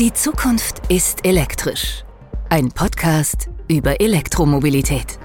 Die 0.00 0.14
Zukunft 0.14 0.80
ist 0.88 1.26
elektrisch. 1.26 2.04
Ein 2.48 2.70
Podcast 2.70 3.50
über 3.68 4.00
Elektromobilität. 4.00 5.18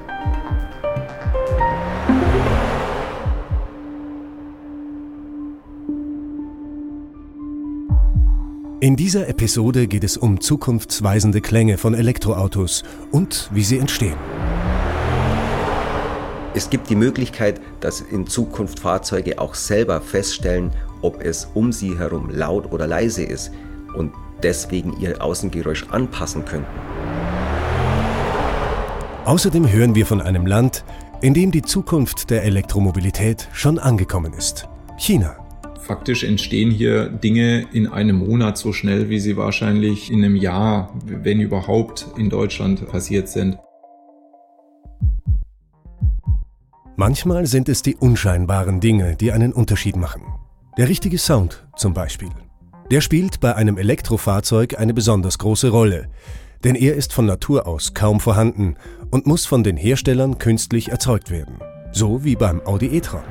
In 8.82 8.98
dieser 8.98 9.30
Episode 9.30 9.88
geht 9.88 10.04
es 10.04 10.18
um 10.18 10.42
zukunftsweisende 10.42 11.40
Klänge 11.40 11.78
von 11.78 11.94
Elektroautos 11.94 12.84
und 13.14 13.50
wie 13.54 13.64
sie 13.64 13.78
entstehen. 13.78 14.18
Es 16.54 16.70
gibt 16.70 16.90
die 16.90 16.98
Möglichkeit, 16.98 17.62
dass 17.80 18.02
in 18.02 18.28
Zukunft 18.28 18.82
Fahrzeuge 18.82 19.40
auch 19.40 19.56
selber 19.56 20.02
feststellen, 20.02 20.72
ob 21.02 21.22
es 21.22 21.48
um 21.54 21.72
sie 21.72 21.98
herum 21.98 22.30
laut 22.30 22.74
oder 22.74 22.88
leise 22.88 23.24
ist 23.24 23.54
und 23.96 24.12
deswegen 24.46 24.94
ihr 25.02 25.22
Außengeräusch 25.22 25.88
anpassen 25.90 26.46
könnten. 26.46 26.70
Außerdem 29.26 29.70
hören 29.72 29.96
wir 29.96 30.06
von 30.06 30.22
einem 30.22 30.46
Land, 30.46 30.86
in 31.22 31.34
dem 31.34 31.52
die 31.52 31.64
Zukunft 31.64 32.30
der 32.30 32.44
Elektromobilität 32.44 33.50
schon 33.54 33.80
angekommen 33.80 34.34
ist. 34.34 34.70
China. 34.98 35.36
Faktisch 35.82 36.24
entstehen 36.24 36.70
hier 36.70 37.10
Dinge 37.10 37.66
in 37.74 37.88
einem 37.88 38.18
Monat 38.18 38.58
so 38.58 38.72
schnell, 38.72 39.10
wie 39.10 39.20
sie 39.20 39.36
wahrscheinlich 39.36 40.12
in 40.12 40.24
einem 40.24 40.36
Jahr, 40.36 40.94
wenn 41.06 41.42
überhaupt, 41.42 42.08
in 42.18 42.30
Deutschland 42.30 42.88
passiert 42.88 43.28
sind. 43.30 43.58
Manchmal 46.96 47.46
sind 47.46 47.68
es 47.68 47.82
die 47.82 47.96
unscheinbaren 47.96 48.80
Dinge, 48.80 49.16
die 49.16 49.32
einen 49.32 49.54
Unterschied 49.54 49.96
machen. 49.96 50.22
Der 50.78 50.88
richtige 50.88 51.18
Sound 51.18 51.68
zum 51.76 51.94
Beispiel. 51.94 52.30
Der 52.92 53.02
spielt 53.02 53.40
bei 53.40 53.56
einem 53.56 53.78
Elektrofahrzeug 53.78 54.78
eine 54.80 54.94
besonders 54.94 55.40
große 55.40 55.70
Rolle, 55.70 56.08
denn 56.64 56.76
er 56.76 56.96
ist 56.96 57.14
von 57.14 57.26
Natur 57.26 57.66
aus 57.66 57.96
kaum 57.96 58.20
vorhanden 58.20 58.76
und 59.10 59.26
muss 59.26 59.48
von 59.48 59.64
den 59.64 59.76
Herstellern 59.76 60.38
künstlich 60.38 60.90
erzeugt 60.90 61.32
werden, 61.32 61.58
so 61.92 62.24
wie 62.24 62.36
beim 62.36 62.62
Audi 62.66 62.88
e-tron. 62.96 63.24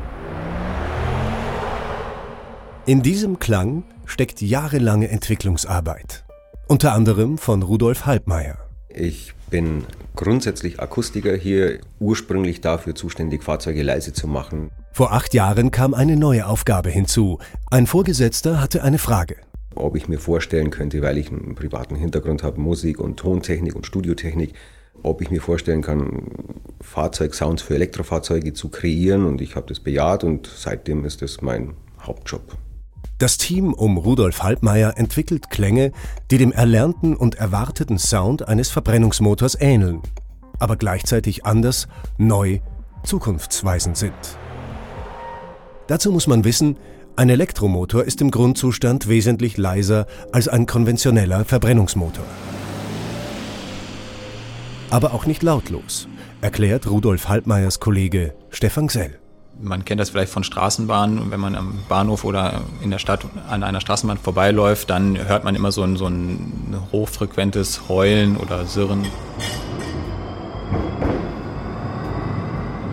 In 2.86 3.02
diesem 3.02 3.38
Klang 3.38 3.84
steckt 4.06 4.42
jahrelange 4.42 5.08
Entwicklungsarbeit, 5.08 6.24
unter 6.66 6.92
anderem 6.92 7.38
von 7.38 7.62
Rudolf 7.62 8.06
Halbmeier. 8.06 8.63
Ich 8.96 9.34
bin 9.50 9.84
grundsätzlich 10.14 10.78
Akustiker 10.78 11.34
hier, 11.34 11.80
ursprünglich 11.98 12.60
dafür 12.60 12.94
zuständig, 12.94 13.42
Fahrzeuge 13.42 13.82
leise 13.82 14.12
zu 14.12 14.28
machen. 14.28 14.70
Vor 14.92 15.12
acht 15.12 15.34
Jahren 15.34 15.72
kam 15.72 15.94
eine 15.94 16.16
neue 16.16 16.46
Aufgabe 16.46 16.90
hinzu. 16.90 17.40
Ein 17.72 17.88
Vorgesetzter 17.88 18.60
hatte 18.60 18.84
eine 18.84 18.98
Frage. 18.98 19.36
Ob 19.74 19.96
ich 19.96 20.06
mir 20.06 20.20
vorstellen 20.20 20.70
könnte, 20.70 21.02
weil 21.02 21.18
ich 21.18 21.32
einen 21.32 21.56
privaten 21.56 21.96
Hintergrund 21.96 22.44
habe, 22.44 22.60
Musik 22.60 23.00
und 23.00 23.16
Tontechnik 23.16 23.74
und 23.74 23.84
Studiotechnik, 23.84 24.52
ob 25.02 25.20
ich 25.20 25.30
mir 25.32 25.40
vorstellen 25.40 25.82
kann, 25.82 26.30
Fahrzeugsounds 26.80 27.62
für 27.62 27.74
Elektrofahrzeuge 27.74 28.52
zu 28.52 28.68
kreieren. 28.68 29.26
Und 29.26 29.40
ich 29.40 29.56
habe 29.56 29.66
das 29.66 29.80
bejaht 29.80 30.22
und 30.22 30.46
seitdem 30.46 31.04
ist 31.04 31.20
das 31.20 31.42
mein 31.42 31.74
Hauptjob. 32.00 32.56
Das 33.24 33.38
Team 33.38 33.72
um 33.72 33.96
Rudolf 33.96 34.42
Halbmeier 34.42 34.98
entwickelt 34.98 35.48
Klänge, 35.48 35.92
die 36.30 36.36
dem 36.36 36.52
erlernten 36.52 37.16
und 37.16 37.36
erwarteten 37.36 37.98
Sound 37.98 38.46
eines 38.46 38.68
Verbrennungsmotors 38.68 39.56
ähneln, 39.58 40.02
aber 40.58 40.76
gleichzeitig 40.76 41.46
anders, 41.46 41.88
neu, 42.18 42.58
zukunftsweisend 43.02 43.96
sind. 43.96 44.12
Dazu 45.86 46.12
muss 46.12 46.26
man 46.26 46.44
wissen, 46.44 46.76
ein 47.16 47.30
Elektromotor 47.30 48.04
ist 48.04 48.20
im 48.20 48.30
Grundzustand 48.30 49.08
wesentlich 49.08 49.56
leiser 49.56 50.06
als 50.30 50.46
ein 50.46 50.66
konventioneller 50.66 51.46
Verbrennungsmotor. 51.46 52.26
Aber 54.90 55.14
auch 55.14 55.24
nicht 55.24 55.42
lautlos, 55.42 56.08
erklärt 56.42 56.90
Rudolf 56.90 57.26
Halbmeiers 57.30 57.80
Kollege 57.80 58.34
Stefan 58.50 58.88
Gsell. 58.88 59.18
Man 59.60 59.84
kennt 59.84 60.00
das 60.00 60.10
vielleicht 60.10 60.32
von 60.32 60.44
Straßenbahnen. 60.44 61.30
Wenn 61.30 61.40
man 61.40 61.54
am 61.54 61.78
Bahnhof 61.88 62.24
oder 62.24 62.62
in 62.82 62.90
der 62.90 62.98
Stadt 62.98 63.24
an 63.48 63.62
einer 63.62 63.80
Straßenbahn 63.80 64.18
vorbeiläuft, 64.18 64.90
dann 64.90 65.16
hört 65.28 65.44
man 65.44 65.54
immer 65.54 65.72
so 65.72 65.82
ein, 65.82 65.96
so 65.96 66.06
ein 66.06 66.76
hochfrequentes 66.92 67.88
Heulen 67.88 68.36
oder 68.36 68.66
Sirren. 68.66 69.06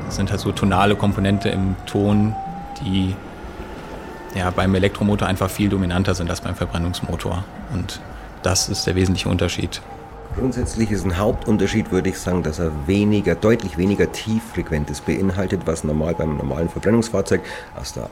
Das 0.05 0.16
sind 0.16 0.29
halt 0.29 0.39
so 0.39 0.51
tonale 0.51 0.95
Komponente 0.95 1.49
im 1.49 1.75
Ton, 1.88 2.35
die 2.83 3.16
ja, 4.35 4.49
beim 4.51 4.73
Elektromotor 4.75 5.28
einfach 5.28 5.49
viel 5.49 5.69
dominanter 5.69 6.16
sind 6.16 6.29
als 6.29 6.41
beim 6.41 6.55
Verbrennungsmotor. 6.55 7.43
Und 7.73 7.99
das 8.43 8.69
ist 8.69 8.88
der 8.88 8.95
wesentliche 8.95 9.29
Unterschied. 9.29 9.81
Grundsätzlich 10.37 10.91
ist 10.91 11.03
ein 11.03 11.17
Hauptunterschied, 11.17 11.91
würde 11.91 12.09
ich 12.09 12.17
sagen, 12.17 12.41
dass 12.41 12.59
er 12.59 12.71
weniger, 12.87 13.35
deutlich 13.35 13.77
weniger 13.77 14.11
Tieffrequentes 14.11 15.01
beinhaltet, 15.01 15.61
was 15.65 15.83
normal 15.83 16.15
beim 16.15 16.37
normalen 16.37 16.69
Verbrennungsfahrzeug 16.69 17.41
aus 17.75 17.93
der 17.93 18.09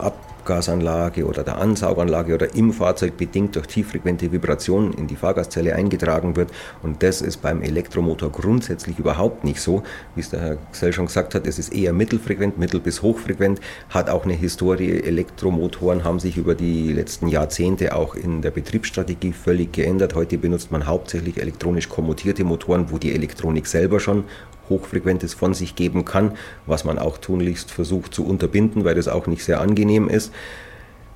Abgasanlage 0.50 1.26
oder 1.26 1.42
der 1.42 1.58
Ansauganlage 1.58 2.34
oder 2.34 2.54
im 2.54 2.72
Fahrzeug 2.72 3.16
bedingt 3.16 3.56
durch 3.56 3.66
tieffrequente 3.66 4.32
Vibrationen 4.32 4.92
in 4.94 5.06
die 5.06 5.16
Fahrgastzelle 5.16 5.74
eingetragen 5.74 6.36
wird. 6.36 6.50
Und 6.82 7.02
das 7.02 7.20
ist 7.20 7.38
beim 7.42 7.62
Elektromotor 7.62 8.30
grundsätzlich 8.30 8.98
überhaupt 8.98 9.44
nicht 9.44 9.60
so. 9.60 9.82
Wie 10.14 10.20
es 10.20 10.30
der 10.30 10.40
Herr 10.40 10.58
Gsell 10.72 10.92
schon 10.92 11.06
gesagt 11.06 11.34
hat, 11.34 11.46
es 11.46 11.58
ist 11.58 11.72
eher 11.72 11.92
mittelfrequent, 11.92 12.58
mittel- 12.58 12.80
bis 12.80 13.02
hochfrequent, 13.02 13.60
hat 13.90 14.10
auch 14.10 14.24
eine 14.24 14.34
Historie. 14.34 15.00
Elektromotoren 15.00 16.04
haben 16.04 16.18
sich 16.18 16.36
über 16.36 16.54
die 16.54 16.92
letzten 16.92 17.28
Jahrzehnte 17.28 17.94
auch 17.94 18.14
in 18.14 18.42
der 18.42 18.50
Betriebsstrategie 18.50 19.32
völlig 19.32 19.72
geändert. 19.72 20.14
Heute 20.14 20.38
benutzt 20.38 20.72
man 20.72 20.86
hauptsächlich 20.86 21.40
elektronisch 21.40 21.88
kommunizierte 21.88 22.10
mutierte 22.20 22.44
Motoren, 22.44 22.90
wo 22.90 22.98
die 22.98 23.14
Elektronik 23.14 23.66
selber 23.66 24.00
schon 24.00 24.24
Hochfrequentes 24.70 25.34
von 25.34 25.52
sich 25.52 25.74
geben 25.74 26.06
kann, 26.06 26.32
was 26.66 26.84
man 26.84 26.98
auch 26.98 27.18
tunlichst 27.18 27.70
versucht 27.70 28.14
zu 28.14 28.24
unterbinden, 28.24 28.84
weil 28.84 28.94
das 28.94 29.08
auch 29.08 29.26
nicht 29.26 29.44
sehr 29.44 29.60
angenehm 29.60 30.08
ist. 30.08 30.32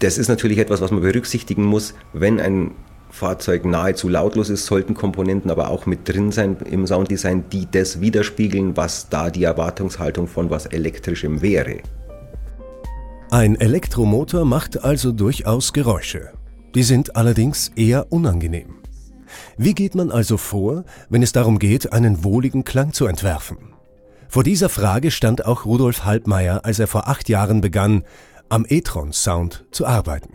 Das 0.00 0.19
ist 0.19 0.28
natürlich 0.28 0.59
etwas, 0.59 0.81
was 0.82 0.91
man 0.91 1.00
berücksichtigen 1.00 1.65
muss, 1.65 1.94
wenn 2.12 2.41
ein 2.41 2.72
Fahrzeug 3.15 3.65
nahezu 3.65 4.09
lautlos 4.09 4.50
ist, 4.50 4.66
sollten 4.66 4.94
Komponenten 4.94 5.50
aber 5.50 5.70
auch 5.70 5.87
mit 5.87 6.09
drin 6.09 6.32
sein 6.32 6.56
im 6.69 6.84
Sounddesign, 6.84 7.44
die 7.50 7.69
das 7.70 8.00
widerspiegeln, 8.00 8.76
was 8.76 9.09
da 9.09 9.31
die 9.31 9.44
Erwartungshaltung 9.44 10.26
von 10.26 10.50
was 10.50 10.66
elektrischem 10.66 11.41
wäre. 11.41 11.78
Ein 13.31 13.59
Elektromotor 13.59 14.44
macht 14.44 14.84
also 14.84 15.12
durchaus 15.12 15.72
Geräusche. 15.72 16.32
Die 16.75 16.82
sind 16.82 17.15
allerdings 17.15 17.71
eher 17.76 18.12
unangenehm. 18.12 18.84
Wie 19.56 19.75
geht 19.75 19.95
man 19.95 20.11
also 20.11 20.37
vor, 20.37 20.84
wenn 21.09 21.22
es 21.22 21.33
darum 21.33 21.59
geht, 21.59 21.93
einen 21.93 22.25
wohligen 22.25 22.65
Klang 22.65 22.93
zu 22.93 23.06
entwerfen? 23.06 23.59
Vor 24.28 24.43
dieser 24.43 24.69
Frage 24.69 25.11
stand 25.11 25.47
auch 25.47 25.65
Rudolf 25.65 26.05
Halbmeier, 26.05 26.65
als 26.65 26.78
er 26.78 26.87
vor 26.87 27.09
acht 27.09 27.28
Jahren 27.28 27.61
begann, 27.61 28.05
am 28.49 28.67
e-tron 28.69 29.12
Sound 29.12 29.65
zu 29.71 29.87
arbeiten. 29.87 30.34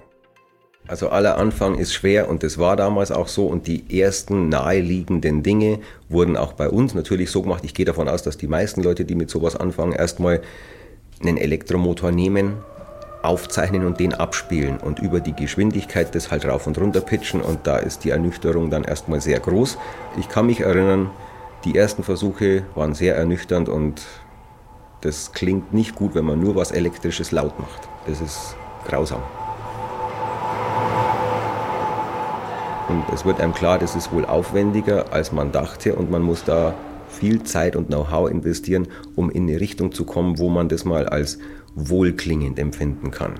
Also 0.87 1.09
aller 1.09 1.37
Anfang 1.37 1.77
ist 1.77 1.93
schwer 1.93 2.29
und 2.29 2.41
das 2.41 2.57
war 2.57 2.75
damals 2.75 3.11
auch 3.11 3.27
so 3.27 3.45
und 3.45 3.67
die 3.67 3.99
ersten 3.99 4.49
naheliegenden 4.49 5.43
Dinge 5.43 5.79
wurden 6.07 6.35
auch 6.35 6.53
bei 6.53 6.67
uns 6.67 6.95
natürlich 6.95 7.29
so 7.29 7.43
gemacht. 7.43 7.63
Ich 7.63 7.75
gehe 7.75 7.85
davon 7.85 8.09
aus, 8.09 8.23
dass 8.23 8.37
die 8.37 8.47
meisten 8.47 8.81
Leute, 8.81 9.05
die 9.05 9.13
mit 9.13 9.29
sowas 9.29 9.55
anfangen, 9.55 9.91
erstmal 9.91 10.41
einen 11.21 11.37
Elektromotor 11.37 12.11
nehmen, 12.11 12.53
aufzeichnen 13.21 13.85
und 13.85 13.99
den 13.99 14.13
abspielen 14.13 14.77
und 14.77 14.99
über 14.99 15.19
die 15.19 15.33
Geschwindigkeit 15.33 16.13
das 16.15 16.31
halt 16.31 16.45
rauf 16.45 16.67
und 16.67 16.77
runter 16.77 17.01
pitchen 17.01 17.41
und 17.41 17.67
da 17.67 17.77
ist 17.77 18.03
die 18.03 18.11
Ernüchterung 18.11 18.69
dann 18.69 18.83
erstmal 18.83 19.21
sehr 19.21 19.39
groß. 19.39 19.77
Ich 20.17 20.29
kann 20.29 20.45
mich 20.45 20.61
erinnern, 20.61 21.09
die 21.65 21.75
ersten 21.75 22.03
Versuche 22.03 22.63
waren 22.75 22.93
sehr 22.93 23.15
ernüchternd 23.15 23.67
und 23.67 24.01
das 25.01 25.31
klingt 25.33 25.73
nicht 25.73 25.95
gut, 25.95 26.15
wenn 26.15 26.25
man 26.25 26.39
nur 26.39 26.55
was 26.55 26.71
Elektrisches 26.71 27.31
laut 27.31 27.59
macht. 27.59 27.89
Das 28.07 28.21
ist 28.21 28.55
grausam. 28.87 29.21
Und 32.87 33.03
es 33.13 33.23
wird 33.23 33.39
einem 33.39 33.53
klar, 33.53 33.77
das 33.77 33.95
ist 33.95 34.11
wohl 34.11 34.25
aufwendiger, 34.25 35.13
als 35.13 35.31
man 35.31 35.51
dachte 35.51 35.95
und 35.95 36.09
man 36.09 36.21
muss 36.21 36.43
da 36.43 36.73
viel 37.09 37.43
Zeit 37.43 37.75
und 37.75 37.87
Know-how 37.87 38.29
investieren, 38.29 38.87
um 39.15 39.29
in 39.29 39.47
eine 39.47 39.59
Richtung 39.59 39.91
zu 39.91 40.05
kommen, 40.05 40.39
wo 40.39 40.49
man 40.49 40.69
das 40.69 40.85
mal 40.85 41.07
als 41.07 41.39
wohlklingend 41.75 42.59
empfinden 42.59 43.11
kann. 43.11 43.33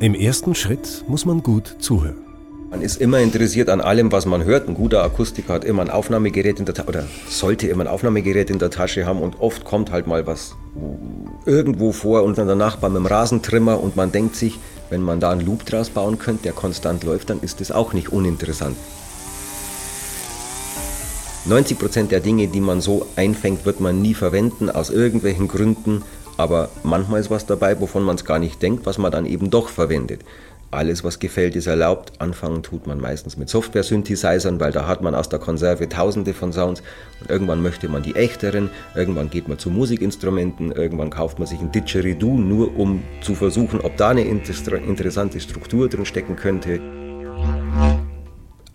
Im 0.00 0.14
ersten 0.14 0.54
Schritt 0.54 1.04
muss 1.08 1.24
man 1.24 1.42
gut 1.42 1.76
zuhören. 1.78 2.16
Man 2.70 2.82
ist 2.82 3.00
immer 3.00 3.20
interessiert 3.20 3.68
an 3.68 3.80
allem, 3.80 4.10
was 4.10 4.26
man 4.26 4.44
hört. 4.44 4.68
Ein 4.68 4.74
guter 4.74 5.04
Akustiker 5.04 5.54
hat 5.54 5.64
immer 5.64 5.82
ein 5.82 5.90
Aufnahmegerät 5.90 6.58
in 6.58 6.64
der 6.64 6.74
Tasche 6.74 6.88
oder 6.88 7.06
sollte 7.28 7.68
immer 7.68 7.84
ein 7.84 7.88
Aufnahmegerät 7.88 8.50
in 8.50 8.58
der 8.58 8.70
Tasche 8.70 9.06
haben 9.06 9.20
und 9.20 9.40
oft 9.40 9.64
kommt 9.64 9.92
halt 9.92 10.08
mal 10.08 10.26
was 10.26 10.56
irgendwo 11.46 11.92
vor 11.92 12.24
und 12.24 12.36
dann 12.36 12.48
der 12.48 12.56
Nachbar 12.56 12.90
mit 12.90 12.98
dem 12.98 13.06
Rasentrimmer 13.06 13.80
und 13.80 13.94
man 13.94 14.10
denkt 14.10 14.34
sich, 14.34 14.58
wenn 14.90 15.02
man 15.02 15.20
da 15.20 15.30
einen 15.30 15.46
Loop 15.46 15.64
draus 15.64 15.90
bauen 15.90 16.18
könnte, 16.18 16.42
der 16.42 16.52
konstant 16.52 17.04
läuft, 17.04 17.30
dann 17.30 17.40
ist 17.40 17.60
das 17.60 17.70
auch 17.70 17.92
nicht 17.92 18.08
uninteressant. 18.12 18.76
90 21.46 21.78
Prozent 21.78 22.10
der 22.10 22.20
Dinge, 22.20 22.48
die 22.48 22.60
man 22.60 22.80
so 22.80 23.06
einfängt, 23.16 23.66
wird 23.66 23.78
man 23.78 24.00
nie 24.00 24.14
verwenden, 24.14 24.70
aus 24.70 24.88
irgendwelchen 24.88 25.46
Gründen. 25.46 26.02
Aber 26.38 26.70
manchmal 26.82 27.20
ist 27.20 27.30
was 27.30 27.44
dabei, 27.44 27.78
wovon 27.80 28.02
man 28.02 28.16
es 28.16 28.24
gar 28.24 28.38
nicht 28.38 28.62
denkt, 28.62 28.86
was 28.86 28.96
man 28.96 29.12
dann 29.12 29.26
eben 29.26 29.50
doch 29.50 29.68
verwendet. 29.68 30.20
alles, 30.70 31.04
was 31.04 31.18
gefällt, 31.20 31.54
ist 31.54 31.66
erlaubt. 31.66 32.12
Anfangen 32.18 32.62
tut 32.62 32.86
man 32.86 32.98
meistens 32.98 33.36
mit 33.36 33.48
Software-Synthesizern, 33.48 34.58
weil 34.58 34.72
da 34.72 34.88
hat 34.88 35.02
man 35.02 35.14
aus 35.14 35.28
der 35.28 35.38
Konserve 35.38 35.88
tausende 35.88 36.34
von 36.34 36.52
Sounds. 36.52 36.82
Und 37.20 37.30
irgendwann 37.30 37.62
möchte 37.62 37.88
man 37.88 38.02
die 38.02 38.16
echteren, 38.16 38.70
irgendwann 38.96 39.30
geht 39.30 39.46
man 39.46 39.58
zu 39.58 39.70
Musikinstrumenten, 39.70 40.72
irgendwann 40.72 41.10
kauft 41.10 41.38
man 41.38 41.46
sich 41.46 41.60
ein 41.60 41.70
Didgeridoo, 41.70 42.38
nur 42.38 42.76
um 42.76 43.02
zu 43.20 43.34
versuchen, 43.34 43.80
ob 43.82 43.96
da 43.96 44.08
eine 44.08 44.24
interessante 44.24 45.38
Struktur 45.40 45.88
drin 45.88 46.06
stecken 46.06 46.36
könnte. 46.36 46.80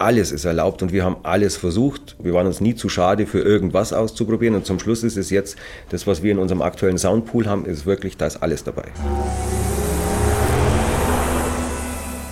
Alles 0.01 0.31
ist 0.31 0.45
erlaubt 0.45 0.81
und 0.81 0.93
wir 0.93 1.03
haben 1.03 1.17
alles 1.23 1.57
versucht. 1.57 2.15
Wir 2.19 2.33
waren 2.33 2.47
uns 2.47 2.61
nie 2.61 2.73
zu 2.73 2.87
schade 2.87 3.27
für 3.27 3.41
irgendwas 3.41 3.91
auszuprobieren 3.91 4.55
und 4.55 4.65
zum 4.65 4.79
Schluss 4.79 5.03
ist 5.03 5.17
es 5.17 5.29
jetzt, 5.29 5.57
das, 5.89 6.07
was 6.07 6.23
wir 6.23 6.31
in 6.31 6.39
unserem 6.39 6.61
aktuellen 6.61 6.97
Soundpool 6.97 7.47
haben, 7.47 7.65
ist 7.65 7.85
wirklich, 7.85 8.15
da 8.15 8.27
ist 8.27 8.37
alles 8.37 8.63
dabei. 8.63 8.85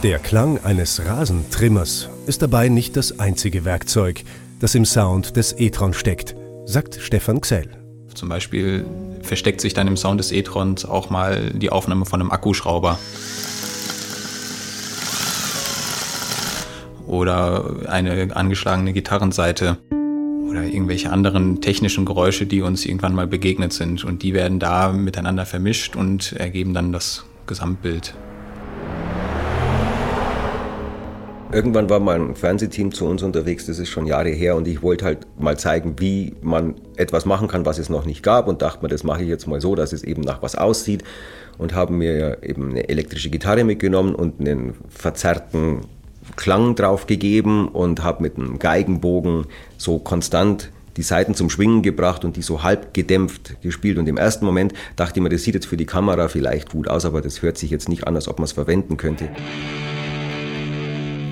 Der 0.02 0.18
Klang 0.20 0.64
eines 0.64 1.06
Rasentrimmers 1.06 2.08
ist 2.26 2.42
dabei 2.42 2.70
nicht 2.70 2.96
das 2.96 3.20
einzige 3.20 3.66
Werkzeug, 3.66 4.24
das 4.62 4.74
im 4.74 4.86
Sound 4.86 5.36
des 5.36 5.54
e-tron 5.60 5.94
steckt, 5.94 6.38
sagt 6.64 6.96
Stefan 7.02 7.42
Xell. 7.42 7.68
Zum 8.14 8.30
Beispiel 8.30 8.86
versteckt 9.24 9.60
sich 9.60 9.74
dann 9.74 9.88
im 9.88 9.98
Sound 9.98 10.22
des 10.22 10.32
e-trons 10.32 10.86
auch 10.86 11.10
mal 11.10 11.52
die 11.52 11.70
Aufnahme 11.70 12.06
von 12.06 12.22
einem 12.22 12.32
Akkuschrauber. 12.32 12.98
Oder 17.08 17.88
eine 17.88 18.36
angeschlagene 18.36 18.94
Gitarrenseite 18.94 19.78
oder 20.50 20.64
irgendwelche 20.64 21.10
anderen 21.10 21.62
technischen 21.62 22.06
Geräusche, 22.06 22.46
die 22.46 22.62
uns 22.62 22.86
irgendwann 22.86 23.16
mal 23.16 23.28
begegnet 23.28 23.74
sind. 23.74 24.04
Und 24.04 24.24
die 24.24 24.34
werden 24.34 24.60
da 24.60 24.92
miteinander 24.92 25.46
vermischt 25.46 25.96
und 25.96 26.34
ergeben 26.34 26.74
dann 26.74 26.92
das 26.92 27.26
Gesamtbild. 27.48 28.14
Irgendwann 31.50 31.90
war 31.90 32.02
mal 32.02 32.20
ein 32.20 32.36
Fernsehteam 32.36 32.92
zu 32.92 33.06
uns 33.06 33.24
unterwegs, 33.24 33.66
das 33.68 33.80
ist 33.80 33.88
schon 33.88 34.06
Jahre 34.06 34.30
her, 34.30 34.58
und 34.58 34.68
ich 34.68 34.82
wollte 34.82 35.06
halt 35.06 35.20
mal 35.40 35.58
zeigen, 35.58 35.96
wie 35.98 36.34
man 36.42 36.76
etwas 36.98 37.26
machen 37.26 37.48
kann, 37.48 37.66
was 37.66 37.80
es 37.80 37.88
noch 37.88 38.06
nicht 38.06 38.22
gab, 38.22 38.50
und 38.50 38.62
dachte 38.62 38.84
mir, 38.84 38.90
das 38.90 39.06
mache 39.06 39.24
ich 39.24 39.30
jetzt 39.30 39.48
mal 39.48 39.62
so, 39.62 39.74
dass 39.74 39.94
es 39.94 40.04
eben 40.04 40.24
nach 40.24 40.42
was 40.42 40.56
aussieht, 40.56 41.06
und 41.58 41.74
haben 41.74 42.00
mir 42.00 42.40
eben 42.44 42.72
eine 42.72 42.90
elektrische 42.90 43.30
Gitarre 43.30 43.64
mitgenommen 43.64 44.14
und 44.14 44.42
einen 44.42 44.74
verzerrten 44.90 45.82
Klang 46.36 46.76
drauf 46.76 47.08
gegeben 47.08 47.68
und 47.68 48.04
habe 48.04 48.24
mit 48.24 48.38
einem 48.38 48.60
Geigenbogen 48.60 49.46
so 49.78 50.00
konstant 50.00 50.72
die 50.98 51.04
Saiten 51.04 51.36
zum 51.36 51.50
Schwingen 51.50 51.84
gebracht 51.84 52.26
und 52.26 52.36
die 52.36 52.42
so 52.42 52.64
halb 52.64 52.94
gedämpft 52.94 53.62
gespielt. 53.62 53.98
Und 53.98 54.08
im 54.08 54.18
ersten 54.18 54.46
Moment 54.46 54.74
dachte 54.96 55.20
ich 55.20 55.24
mir, 55.24 55.30
das 55.30 55.44
sieht 55.44 55.54
jetzt 55.54 55.68
für 55.68 55.78
die 55.78 55.86
Kamera 55.86 56.28
vielleicht 56.28 56.72
gut 56.72 56.88
aus, 56.88 57.06
aber 57.06 57.22
das 57.22 57.42
hört 57.42 57.58
sich 57.58 57.70
jetzt 57.70 57.88
nicht 57.88 58.08
an, 58.08 58.16
als 58.16 58.28
ob 58.28 58.40
man 58.40 58.46
es 58.46 58.52
verwenden 58.52 58.98
könnte. 58.98 59.30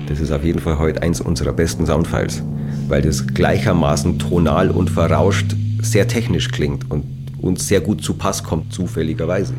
Das 0.08 0.20
ist 0.20 0.30
auf 0.30 0.44
jeden 0.44 0.60
Fall 0.60 0.78
heute 0.78 1.02
eins 1.02 1.20
unserer 1.20 1.52
besten 1.52 1.84
Soundfiles, 1.84 2.42
weil 2.86 3.02
das 3.02 3.26
gleichermaßen 3.26 4.20
tonal 4.20 4.70
und 4.70 4.88
verrauscht 4.88 5.56
sehr 5.82 6.06
technisch 6.06 6.52
klingt 6.52 6.88
und 6.90 7.04
uns 7.42 7.66
sehr 7.66 7.80
gut 7.80 8.02
zu 8.02 8.14
Pass 8.14 8.44
kommt, 8.44 8.72
zufälligerweise. 8.72 9.54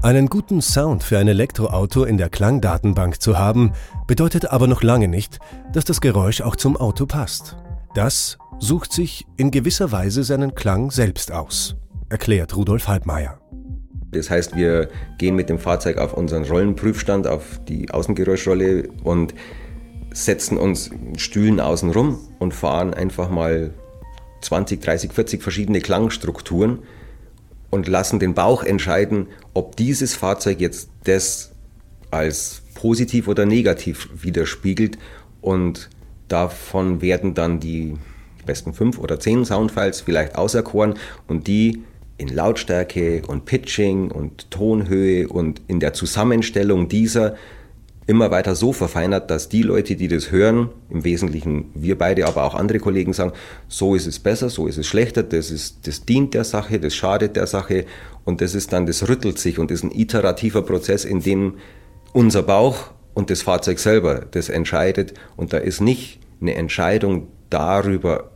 Einen 0.00 0.28
guten 0.28 0.62
Sound 0.62 1.02
für 1.02 1.18
ein 1.18 1.26
Elektroauto 1.26 2.04
in 2.04 2.18
der 2.18 2.28
Klangdatenbank 2.28 3.20
zu 3.20 3.36
haben, 3.36 3.72
bedeutet 4.06 4.52
aber 4.52 4.68
noch 4.68 4.84
lange 4.84 5.08
nicht, 5.08 5.40
dass 5.72 5.84
das 5.84 6.00
Geräusch 6.00 6.40
auch 6.40 6.54
zum 6.54 6.76
Auto 6.76 7.04
passt. 7.04 7.56
Das 7.96 8.38
sucht 8.60 8.92
sich 8.92 9.26
in 9.36 9.50
gewisser 9.50 9.90
Weise 9.90 10.22
seinen 10.22 10.54
Klang 10.54 10.92
selbst 10.92 11.32
aus, 11.32 11.74
erklärt 12.10 12.56
Rudolf 12.56 12.86
Halbmeier. 12.86 13.40
Das 14.12 14.30
heißt, 14.30 14.56
wir 14.56 14.88
gehen 15.18 15.34
mit 15.34 15.48
dem 15.48 15.58
Fahrzeug 15.58 15.98
auf 15.98 16.14
unseren 16.14 16.44
Rollenprüfstand, 16.44 17.26
auf 17.26 17.60
die 17.66 17.90
Außengeräuschrolle 17.90 18.90
und 19.02 19.34
setzen 20.12 20.58
uns 20.58 20.90
Stühlen 21.16 21.58
außen 21.58 21.90
rum 21.90 22.20
und 22.38 22.54
fahren 22.54 22.94
einfach 22.94 23.30
mal 23.30 23.74
20, 24.42 24.80
30, 24.80 25.12
40 25.12 25.42
verschiedene 25.42 25.80
Klangstrukturen 25.80 26.84
und 27.70 27.88
lassen 27.88 28.18
den 28.18 28.34
Bauch 28.34 28.62
entscheiden, 28.62 29.26
ob 29.54 29.76
dieses 29.76 30.14
Fahrzeug 30.14 30.60
jetzt 30.60 30.90
das 31.04 31.52
als 32.10 32.62
positiv 32.74 33.28
oder 33.28 33.44
negativ 33.44 34.08
widerspiegelt. 34.14 34.98
Und 35.40 35.90
davon 36.28 37.02
werden 37.02 37.34
dann 37.34 37.60
die 37.60 37.96
besten 38.46 38.72
fünf 38.72 38.98
oder 38.98 39.20
zehn 39.20 39.44
Soundfiles 39.44 40.00
vielleicht 40.00 40.36
auserkoren 40.36 40.94
und 41.26 41.46
die 41.46 41.82
in 42.16 42.28
Lautstärke 42.28 43.22
und 43.26 43.44
Pitching 43.44 44.10
und 44.10 44.50
Tonhöhe 44.50 45.28
und 45.28 45.60
in 45.68 45.80
der 45.80 45.92
Zusammenstellung 45.92 46.88
dieser 46.88 47.36
immer 48.08 48.30
weiter 48.30 48.54
so 48.54 48.72
verfeinert, 48.72 49.30
dass 49.30 49.50
die 49.50 49.60
Leute, 49.60 49.94
die 49.94 50.08
das 50.08 50.32
hören, 50.32 50.70
im 50.88 51.04
Wesentlichen 51.04 51.70
wir 51.74 51.98
beide, 51.98 52.26
aber 52.26 52.44
auch 52.44 52.54
andere 52.54 52.78
Kollegen 52.78 53.12
sagen, 53.12 53.32
so 53.68 53.94
ist 53.94 54.06
es 54.06 54.18
besser, 54.18 54.48
so 54.48 54.66
ist 54.66 54.78
es 54.78 54.86
schlechter, 54.86 55.22
das, 55.22 55.50
ist, 55.50 55.86
das 55.86 56.06
dient 56.06 56.32
der 56.32 56.44
Sache, 56.44 56.80
das 56.80 56.94
schadet 56.94 57.36
der 57.36 57.46
Sache. 57.46 57.84
Und 58.24 58.40
das 58.40 58.54
ist 58.54 58.72
dann, 58.72 58.86
das 58.86 59.06
rüttelt 59.10 59.38
sich 59.38 59.58
und 59.58 59.70
ist 59.70 59.84
ein 59.84 59.92
iterativer 59.92 60.62
Prozess, 60.62 61.04
in 61.04 61.20
dem 61.20 61.58
unser 62.14 62.42
Bauch 62.42 62.92
und 63.12 63.28
das 63.28 63.42
Fahrzeug 63.42 63.78
selber 63.78 64.24
das 64.30 64.48
entscheidet. 64.48 65.12
Und 65.36 65.52
da 65.52 65.58
ist 65.58 65.82
nicht 65.82 66.18
eine 66.40 66.54
Entscheidung 66.54 67.28
darüber, 67.50 68.30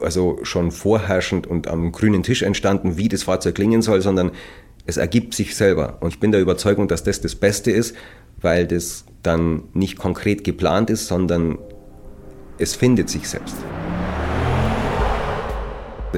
also 0.00 0.38
schon 0.42 0.70
vorherrschend 0.70 1.46
und 1.46 1.68
am 1.68 1.92
grünen 1.92 2.22
Tisch 2.22 2.40
entstanden, 2.40 2.96
wie 2.96 3.10
das 3.10 3.24
Fahrzeug 3.24 3.56
klingen 3.56 3.82
soll, 3.82 4.00
sondern 4.00 4.30
es 4.86 4.96
ergibt 4.96 5.34
sich 5.34 5.54
selber. 5.54 5.98
Und 6.00 6.14
ich 6.14 6.20
bin 6.20 6.32
der 6.32 6.40
Überzeugung, 6.40 6.88
dass 6.88 7.04
das 7.04 7.20
das 7.20 7.34
Beste 7.34 7.70
ist, 7.70 7.94
weil 8.44 8.66
das 8.66 9.04
dann 9.22 9.64
nicht 9.72 9.98
konkret 9.98 10.44
geplant 10.44 10.90
ist, 10.90 11.08
sondern 11.08 11.58
es 12.58 12.74
findet 12.76 13.08
sich 13.08 13.28
selbst. 13.28 13.56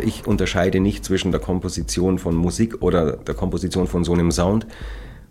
Ich 0.03 0.27
unterscheide 0.27 0.81
nicht 0.81 1.05
zwischen 1.05 1.31
der 1.31 1.41
Komposition 1.41 2.19
von 2.19 2.37
Musik 2.37 2.83
oder 2.83 3.17
der 3.17 3.35
Komposition 3.35 3.87
von 3.87 4.05
so 4.05 4.13
einem 4.13 4.31
Sound. 4.31 4.67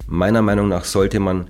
Meiner 0.07 0.42
Meinung 0.42 0.69
nach 0.69 0.86
sollte 0.86 1.19
man 1.19 1.50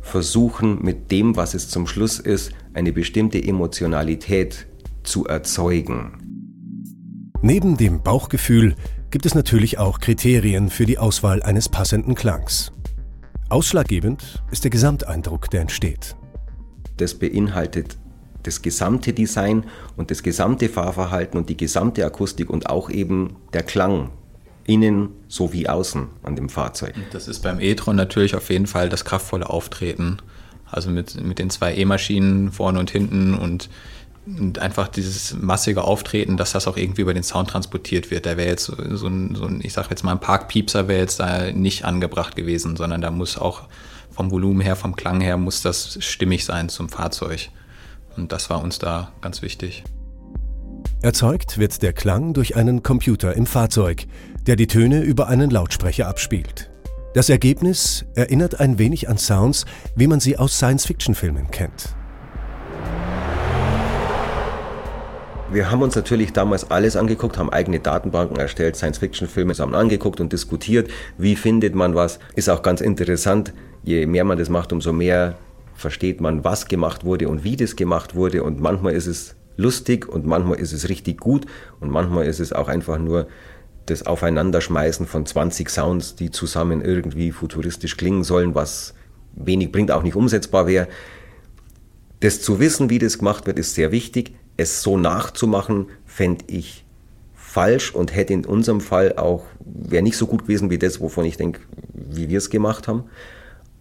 versuchen, 0.00 0.82
mit 0.82 1.12
dem, 1.12 1.36
was 1.36 1.54
es 1.54 1.68
zum 1.68 1.86
Schluss 1.86 2.18
ist, 2.18 2.52
eine 2.74 2.92
bestimmte 2.92 3.40
Emotionalität 3.40 4.66
zu 5.04 5.26
erzeugen. 5.26 6.16
Neben 7.42 7.76
dem 7.76 8.02
Bauchgefühl 8.02 8.74
gibt 9.10 9.26
es 9.26 9.34
natürlich 9.34 9.78
auch 9.78 10.00
Kriterien 10.00 10.70
für 10.70 10.86
die 10.86 10.98
Auswahl 10.98 11.42
eines 11.42 11.68
passenden 11.68 12.14
Klangs. 12.14 12.72
Ausschlaggebend 13.50 14.44
ist 14.52 14.62
der 14.62 14.70
Gesamteindruck, 14.70 15.50
der 15.50 15.62
entsteht. 15.62 16.14
Das 16.98 17.14
beinhaltet 17.14 17.98
das 18.44 18.62
gesamte 18.62 19.12
Design 19.12 19.64
und 19.96 20.12
das 20.12 20.22
gesamte 20.22 20.68
Fahrverhalten 20.68 21.36
und 21.36 21.48
die 21.48 21.56
gesamte 21.56 22.06
Akustik 22.06 22.48
und 22.48 22.70
auch 22.70 22.90
eben 22.90 23.38
der 23.52 23.64
Klang, 23.64 24.10
innen 24.66 25.08
sowie 25.26 25.66
außen 25.66 26.06
an 26.22 26.36
dem 26.36 26.48
Fahrzeug. 26.48 26.94
Das 27.10 27.26
ist 27.26 27.40
beim 27.40 27.58
e-tron 27.58 27.96
natürlich 27.96 28.36
auf 28.36 28.50
jeden 28.50 28.68
Fall 28.68 28.88
das 28.88 29.04
kraftvolle 29.04 29.50
Auftreten. 29.50 30.18
Also 30.70 30.88
mit, 30.88 31.20
mit 31.20 31.40
den 31.40 31.50
zwei 31.50 31.74
E-Maschinen 31.74 32.52
vorne 32.52 32.78
und 32.78 32.92
hinten 32.92 33.34
und 33.34 33.68
und 34.26 34.58
einfach 34.58 34.88
dieses 34.88 35.34
massige 35.40 35.82
Auftreten, 35.84 36.36
dass 36.36 36.52
das 36.52 36.68
auch 36.68 36.76
irgendwie 36.76 37.02
über 37.02 37.14
den 37.14 37.22
Sound 37.22 37.50
transportiert 37.50 38.10
wird. 38.10 38.26
Da 38.26 38.36
wäre 38.36 38.48
jetzt 38.48 38.64
so 38.64 38.76
ein, 38.76 39.34
so 39.34 39.46
ein, 39.46 39.60
ich 39.62 39.72
sag 39.72 39.90
jetzt 39.90 40.04
mal, 40.04 40.12
ein 40.12 40.20
Parkpiepser 40.20 40.88
wäre 40.88 41.00
jetzt 41.00 41.20
da 41.20 41.50
nicht 41.52 41.84
angebracht 41.84 42.36
gewesen, 42.36 42.76
sondern 42.76 43.00
da 43.00 43.10
muss 43.10 43.38
auch 43.38 43.62
vom 44.10 44.30
Volumen 44.30 44.60
her, 44.60 44.76
vom 44.76 44.96
Klang 44.96 45.20
her, 45.20 45.36
muss 45.36 45.62
das 45.62 45.98
stimmig 46.04 46.44
sein 46.44 46.68
zum 46.68 46.88
Fahrzeug. 46.88 47.48
Und 48.16 48.32
das 48.32 48.50
war 48.50 48.62
uns 48.62 48.78
da 48.78 49.12
ganz 49.20 49.40
wichtig. 49.40 49.84
Erzeugt 51.02 51.56
wird 51.56 51.80
der 51.82 51.94
Klang 51.94 52.34
durch 52.34 52.56
einen 52.56 52.82
Computer 52.82 53.34
im 53.34 53.46
Fahrzeug, 53.46 54.06
der 54.46 54.56
die 54.56 54.66
Töne 54.66 55.00
über 55.00 55.28
einen 55.28 55.50
Lautsprecher 55.50 56.06
abspielt. 56.06 56.70
Das 57.14 57.28
Ergebnis 57.28 58.04
erinnert 58.14 58.60
ein 58.60 58.78
wenig 58.78 59.08
an 59.08 59.18
Sounds, 59.18 59.64
wie 59.96 60.06
man 60.06 60.20
sie 60.20 60.36
aus 60.36 60.56
Science-Fiction-Filmen 60.56 61.50
kennt. 61.50 61.96
Wir 65.52 65.68
haben 65.68 65.82
uns 65.82 65.96
natürlich 65.96 66.32
damals 66.32 66.70
alles 66.70 66.94
angeguckt, 66.94 67.36
haben 67.36 67.50
eigene 67.50 67.80
Datenbanken 67.80 68.36
erstellt, 68.36 68.76
Science-Fiction-Filme 68.76 69.52
haben 69.54 69.74
angeguckt 69.74 70.20
und 70.20 70.32
diskutiert, 70.32 70.88
wie 71.18 71.34
findet 71.34 71.74
man 71.74 71.96
was. 71.96 72.20
Ist 72.36 72.48
auch 72.48 72.62
ganz 72.62 72.80
interessant, 72.80 73.52
je 73.82 74.06
mehr 74.06 74.22
man 74.22 74.38
das 74.38 74.48
macht, 74.48 74.72
umso 74.72 74.92
mehr 74.92 75.36
versteht 75.74 76.20
man, 76.20 76.44
was 76.44 76.66
gemacht 76.66 77.04
wurde 77.04 77.28
und 77.28 77.42
wie 77.42 77.56
das 77.56 77.74
gemacht 77.74 78.14
wurde. 78.14 78.44
Und 78.44 78.60
manchmal 78.60 78.92
ist 78.92 79.08
es 79.08 79.34
lustig 79.56 80.08
und 80.08 80.24
manchmal 80.24 80.60
ist 80.60 80.72
es 80.72 80.88
richtig 80.88 81.18
gut 81.18 81.46
und 81.80 81.90
manchmal 81.90 82.26
ist 82.26 82.38
es 82.38 82.52
auch 82.52 82.68
einfach 82.68 82.98
nur 82.98 83.26
das 83.86 84.06
Aufeinanderschmeißen 84.06 85.04
von 85.06 85.26
20 85.26 85.68
Sounds, 85.68 86.14
die 86.14 86.30
zusammen 86.30 86.80
irgendwie 86.80 87.32
futuristisch 87.32 87.96
klingen 87.96 88.22
sollen, 88.22 88.54
was 88.54 88.94
wenig 89.34 89.72
bringt, 89.72 89.90
auch 89.90 90.04
nicht 90.04 90.14
umsetzbar 90.14 90.68
wäre. 90.68 90.86
Das 92.20 92.40
zu 92.40 92.60
wissen, 92.60 92.88
wie 92.88 93.00
das 93.00 93.18
gemacht 93.18 93.48
wird, 93.48 93.58
ist 93.58 93.74
sehr 93.74 93.90
wichtig 93.90 94.34
es 94.60 94.82
so 94.82 94.96
nachzumachen, 94.96 95.86
fände 96.06 96.44
ich 96.48 96.84
falsch 97.34 97.94
und 97.94 98.14
hätte 98.14 98.32
in 98.32 98.44
unserem 98.44 98.80
Fall 98.80 99.16
auch, 99.16 99.44
wäre 99.64 100.02
nicht 100.02 100.16
so 100.16 100.26
gut 100.26 100.42
gewesen 100.42 100.70
wie 100.70 100.78
das, 100.78 101.00
wovon 101.00 101.24
ich 101.24 101.36
denke, 101.36 101.60
wie 101.92 102.28
wir 102.28 102.38
es 102.38 102.50
gemacht 102.50 102.86
haben. 102.86 103.04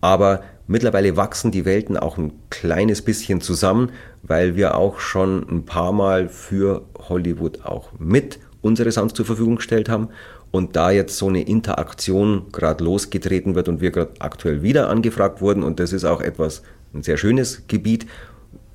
Aber 0.01 0.41
mittlerweile 0.67 1.17
wachsen 1.17 1.51
die 1.51 1.65
Welten 1.65 1.97
auch 1.97 2.17
ein 2.17 2.31
kleines 2.49 3.01
bisschen 3.01 3.41
zusammen, 3.41 3.91
weil 4.23 4.55
wir 4.55 4.75
auch 4.75 4.99
schon 4.99 5.45
ein 5.49 5.65
paar 5.65 5.91
Mal 5.91 6.29
für 6.29 6.83
Hollywood 6.97 7.65
auch 7.65 7.91
mit 7.99 8.39
unsere 8.61 8.91
Sounds 8.91 9.13
zur 9.13 9.25
Verfügung 9.25 9.57
gestellt 9.57 9.89
haben. 9.89 10.09
Und 10.51 10.75
da 10.75 10.89
jetzt 10.89 11.17
so 11.17 11.27
eine 11.27 11.43
Interaktion 11.43 12.47
gerade 12.51 12.83
losgetreten 12.83 13.53
wird 13.53 13.69
und 13.69 13.81
wir 13.81 13.91
gerade 13.91 14.13
aktuell 14.17 14.63
wieder 14.63 14.89
angefragt 14.89 15.41
wurden, 15.41 15.61
und 15.61 15.79
das 15.79 15.93
ist 15.93 16.05
auch 16.05 16.21
etwas, 16.21 16.63
ein 16.91 17.03
sehr 17.03 17.17
schönes 17.17 17.67
Gebiet, 17.67 18.07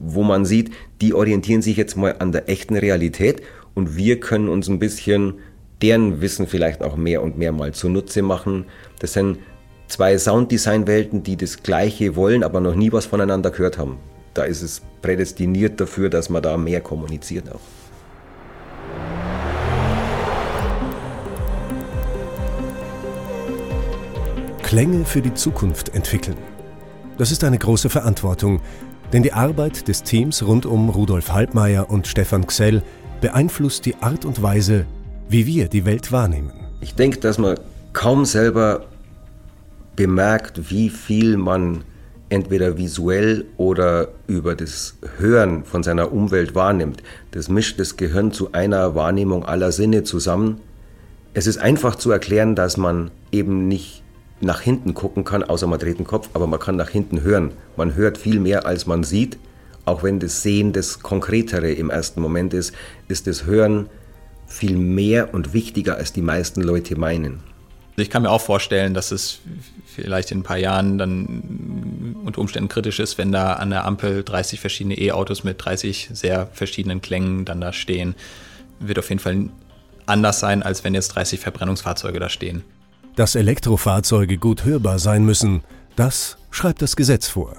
wo 0.07 0.23
man 0.23 0.45
sieht, 0.45 0.71
die 1.01 1.15
orientieren 1.15 1.63
sich 1.63 1.77
jetzt 1.77 1.97
mal 1.97 2.17
an 2.19 2.33
der 2.33 2.49
echten 2.49 2.77
Realität 2.77 3.43
und 3.75 3.97
wir 3.97 4.21
können 4.21 4.49
uns 4.49 4.69
ein 4.69 4.79
bisschen 4.79 5.35
deren 5.83 6.21
Wissen 6.21 6.47
vielleicht 6.47 6.83
auch 6.83 6.97
mehr 6.97 7.23
und 7.23 7.37
mehr 7.37 7.53
mal 7.53 7.73
zunutze 7.73 8.23
machen. 8.23 8.67
Das 9.01 9.13
sind 9.13 9.39
zwei 9.89 10.17
Sounddesign-Welten, 10.17 11.23
die 11.23 11.37
das 11.37 11.63
Gleiche 11.63 12.17
wollen, 12.17 12.43
aber 12.43 12.61
noch 12.61 12.75
nie 12.75 12.93
was 12.93 13.07
voneinander 13.07 13.51
gehört 13.51 13.79
haben. 13.79 13.99
Da 14.33 14.45
ist 14.45 14.63
es 14.63 14.83
prädestiniert 15.03 15.81
dafür, 15.81 16.09
dass 16.11 16.29
man 16.29 16.43
da 16.43 16.57
mehr 16.57 16.81
kommuniziert 16.81 17.53
auch. 17.53 17.61
Klänge 24.63 25.05
für 25.05 25.21
die 25.21 25.35
Zukunft 25.35 25.95
entwickeln. 25.95 26.37
Das 27.17 27.31
ist 27.31 27.45
eine 27.45 27.59
große 27.59 27.91
Verantwortung, 27.91 28.61
denn 29.15 29.23
die 29.23 29.33
Arbeit 29.33 29.87
des 29.87 30.03
Teams 30.03 30.45
rund 30.45 30.67
um 30.67 30.89
Rudolf 30.89 31.31
Halbmeier 31.33 31.89
und 31.89 32.09
Stefan 32.09 32.49
Xell 32.49 32.83
beeinflusst 33.21 33.87
die 33.87 33.95
Art 34.01 34.25
und 34.25 34.43
Weise, 34.43 34.87
wie 35.29 35.47
wir 35.47 35.69
die 35.69 35.85
Welt 35.85 36.11
wahrnehmen. 36.11 36.51
Ich 36.81 36.97
denke, 36.97 37.21
dass 37.21 37.39
man 37.39 37.57
kaum 37.93 38.25
selber 38.25 38.87
bemerkt, 39.95 40.69
wie 40.69 40.91
viel 40.91 41.37
man 41.37 41.85
entweder 42.29 42.77
visuell 42.77 43.45
oder 43.57 44.09
über 44.27 44.57
das 44.57 44.97
Hören 45.19 45.65
von 45.65 45.85
seiner 45.85 46.13
Umwelt 46.13 46.57
wahrnimmt. 46.57 47.01
Das 47.31 47.49
mischt 47.49 47.79
das 47.79 47.97
Gehirn 47.97 48.33
zu 48.33 48.51
einer 48.51 48.97
Wahrnehmung 48.97 49.45
aller 49.45 49.71
Sinne 49.71 50.03
zusammen. 50.03 50.61
Es 51.35 51.47
ist 51.47 51.59
einfach 51.59 51.95
zu 51.95 52.11
erklären, 52.11 52.57
dass 52.57 52.77
man 52.77 53.13
eben 53.31 53.69
nicht 53.69 54.03
nach 54.45 54.61
hinten 54.61 54.95
gucken 54.95 55.25
kann, 55.25 55.43
außer 55.43 55.67
man 55.67 55.79
dreht 55.79 55.99
den 55.99 56.07
Kopf, 56.07 56.31
aber 56.35 56.47
man 56.47 56.61
kann 56.61 56.77
nach 56.77 56.91
hinten 56.91 57.23
hören. 57.23 57.53
Man 57.77 57.95
hört 57.95 58.19
viel 58.19 58.41
mehr, 58.41 58.67
als 58.67 58.87
man 58.87 59.05
sieht. 59.05 59.39
Auch 59.85 60.03
wenn 60.03 60.19
das 60.19 60.43
Sehen 60.43 60.73
das 60.73 61.01
Konkretere 61.01 61.73
im 61.73 61.91
ersten 61.91 62.21
Moment 62.21 62.55
ist, 62.55 62.75
ist 63.09 63.27
das 63.27 63.45
Hören 63.45 63.89
viel 64.47 64.77
mehr 64.77 65.35
und 65.35 65.53
wichtiger, 65.53 65.97
als 65.97 66.13
die 66.13 66.23
meisten 66.23 66.63
Leute 66.63 66.97
meinen. 66.97 67.41
Ich 67.97 68.11
kann 68.11 68.23
mir 68.23 68.31
auch 68.31 68.41
vorstellen, 68.41 68.93
dass 68.93 69.13
es 69.13 69.41
vielleicht 69.87 70.33
in 70.33 70.41
ein 70.41 70.43
paar 70.43 70.57
Jahren 70.57 70.99
dann 70.99 72.17
unter 72.25 72.41
Umständen 72.41 72.69
kritisch 72.69 72.99
ist, 72.99 73.19
wenn 73.19 73.31
da 73.31 73.53
an 73.55 73.71
der 73.71 73.85
Ampel 73.85 74.25
30 74.25 74.59
verschiedene 74.59 74.99
E-Autos 74.99 75.45
mit 75.45 75.65
30 75.65 76.11
sehr 76.13 76.49
verschiedenen 76.53 77.01
Klängen 77.01 77.45
dann 77.45 77.61
da 77.61 77.73
stehen. 77.73 78.17
Wird 78.81 78.99
auf 78.99 79.11
jeden 79.11 79.21
Fall 79.21 79.49
anders 80.07 80.41
sein, 80.41 80.63
als 80.63 80.83
wenn 80.83 80.95
jetzt 80.95 81.09
30 81.09 81.39
Verbrennungsfahrzeuge 81.39 82.19
da 82.19 82.29
stehen. 82.29 82.65
Dass 83.17 83.37
Elektrofahrzeuge 83.37 84.39
gut 84.39 84.65
hörbar 84.65 84.99
sein 84.99 85.25
müssen, 85.25 85.63
das 85.95 86.37
schreibt 86.51 86.83
das 86.83 86.97
Gesetz 86.97 87.29
vor. 87.29 87.55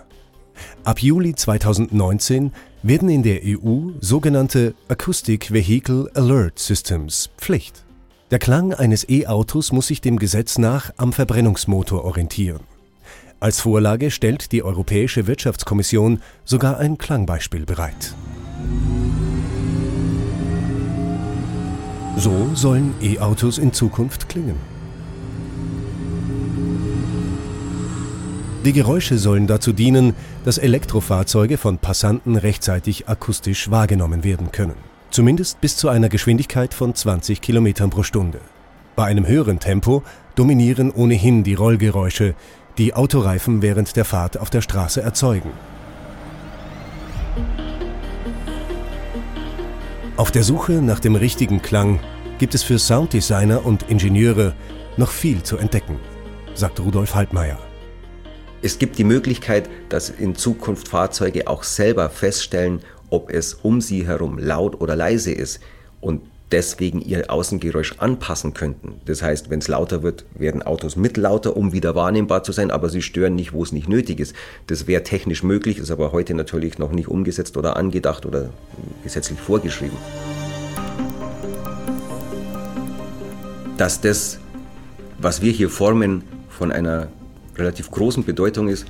Ab 0.83 1.01
Juli 1.01 1.33
2019 1.33 2.51
werden 2.83 3.07
in 3.07 3.23
der 3.23 3.39
EU 3.45 3.91
sogenannte 4.01 4.75
Acoustic 4.89 5.53
Vehicle 5.53 6.11
Alert 6.13 6.59
Systems 6.59 7.29
Pflicht. 7.37 7.85
Der 8.31 8.39
Klang 8.39 8.73
eines 8.73 9.07
E-Autos 9.07 9.71
muss 9.71 9.87
sich 9.87 10.01
dem 10.01 10.19
Gesetz 10.19 10.57
nach 10.57 10.91
am 10.97 11.13
Verbrennungsmotor 11.13 12.03
orientieren. 12.03 12.61
Als 13.39 13.61
Vorlage 13.61 14.11
stellt 14.11 14.51
die 14.51 14.61
Europäische 14.63 15.25
Wirtschaftskommission 15.25 16.21
sogar 16.43 16.79
ein 16.79 16.97
Klangbeispiel 16.97 17.65
bereit. 17.65 18.13
So 22.17 22.49
sollen 22.55 22.93
E-Autos 23.01 23.57
in 23.57 23.71
Zukunft 23.71 24.27
klingen. 24.27 24.74
Die 28.65 28.73
Geräusche 28.73 29.19
sollen 29.19 29.45
dazu 29.45 29.73
dienen, 29.73 30.15
dass 30.43 30.57
Elektrofahrzeuge 30.57 31.59
von 31.59 31.77
Passanten 31.77 32.35
rechtzeitig 32.35 33.07
akustisch 33.07 33.69
wahrgenommen 33.69 34.23
werden 34.23 34.51
können. 34.51 34.73
Zumindest 35.11 35.61
bis 35.61 35.77
zu 35.77 35.87
einer 35.87 36.09
Geschwindigkeit 36.09 36.73
von 36.73 36.95
20 36.95 37.41
km 37.41 37.91
pro 37.91 38.01
Stunde. 38.01 38.39
Bei 38.95 39.05
einem 39.05 39.27
höheren 39.27 39.59
Tempo 39.59 40.01
dominieren 40.33 40.89
ohnehin 40.89 41.43
die 41.43 41.53
Rollgeräusche, 41.53 42.33
die 42.79 42.95
Autoreifen 42.95 43.61
während 43.61 43.95
der 43.95 44.03
Fahrt 44.03 44.39
auf 44.39 44.49
der 44.49 44.61
Straße 44.61 44.99
erzeugen. 44.99 45.51
Auf 50.17 50.31
der 50.31 50.43
Suche 50.43 50.81
nach 50.81 50.99
dem 50.99 51.15
richtigen 51.15 51.61
Klang 51.61 51.99
gibt 52.39 52.55
es 52.55 52.63
für 52.63 52.79
Sounddesigner 52.79 53.63
und 53.63 53.83
Ingenieure 53.91 54.55
noch 54.97 55.11
viel 55.11 55.43
zu 55.43 55.57
entdecken, 55.57 55.97
sagt 56.55 56.79
Rudolf 56.79 57.13
Haltmeier. 57.13 57.59
Es 58.65 58.79
gibt 58.79 58.97
die 58.97 59.03
Möglichkeit, 59.03 59.69
dass 59.89 60.09
in 60.09 60.33
Zukunft 60.33 60.87
Fahrzeuge 60.87 61.47
auch 61.47 61.61
selber 61.61 62.09
feststellen, 62.09 62.79
ob 63.11 63.29
es 63.29 63.53
um 63.53 63.79
sie 63.79 64.07
herum 64.07 64.39
laut 64.39 64.81
oder 64.81 64.95
leise 64.95 65.31
ist 65.31 65.59
und 66.01 66.23
deswegen 66.51 66.99
ihr 66.99 67.29
Außengeräusch 67.29 67.99
anpassen 67.99 68.55
könnten. 68.55 69.01
Das 69.05 69.21
heißt, 69.21 69.51
wenn 69.51 69.59
es 69.59 69.67
lauter 69.67 70.01
wird, 70.01 70.25
werden 70.33 70.63
Autos 70.63 70.95
mit 70.95 71.15
lauter, 71.15 71.55
um 71.55 71.73
wieder 71.73 71.93
wahrnehmbar 71.93 72.41
zu 72.41 72.53
sein, 72.53 72.71
aber 72.71 72.89
sie 72.89 73.03
stören 73.03 73.35
nicht, 73.35 73.53
wo 73.53 73.61
es 73.61 73.71
nicht 73.71 73.87
nötig 73.87 74.19
ist. 74.19 74.33
Das 74.65 74.87
wäre 74.87 75.03
technisch 75.03 75.43
möglich, 75.43 75.77
ist 75.77 75.91
aber 75.91 76.11
heute 76.11 76.33
natürlich 76.33 76.79
noch 76.79 76.91
nicht 76.91 77.07
umgesetzt 77.07 77.57
oder 77.57 77.77
angedacht 77.77 78.25
oder 78.25 78.49
gesetzlich 79.03 79.39
vorgeschrieben. 79.39 79.97
Dass 83.77 84.01
das, 84.01 84.39
was 85.19 85.43
wir 85.43 85.51
hier 85.51 85.69
formen, 85.69 86.23
von 86.49 86.71
einer 86.71 87.09
relativ 87.57 87.91
großen 87.91 88.23
Bedeutung 88.23 88.67
ist, 88.67 88.85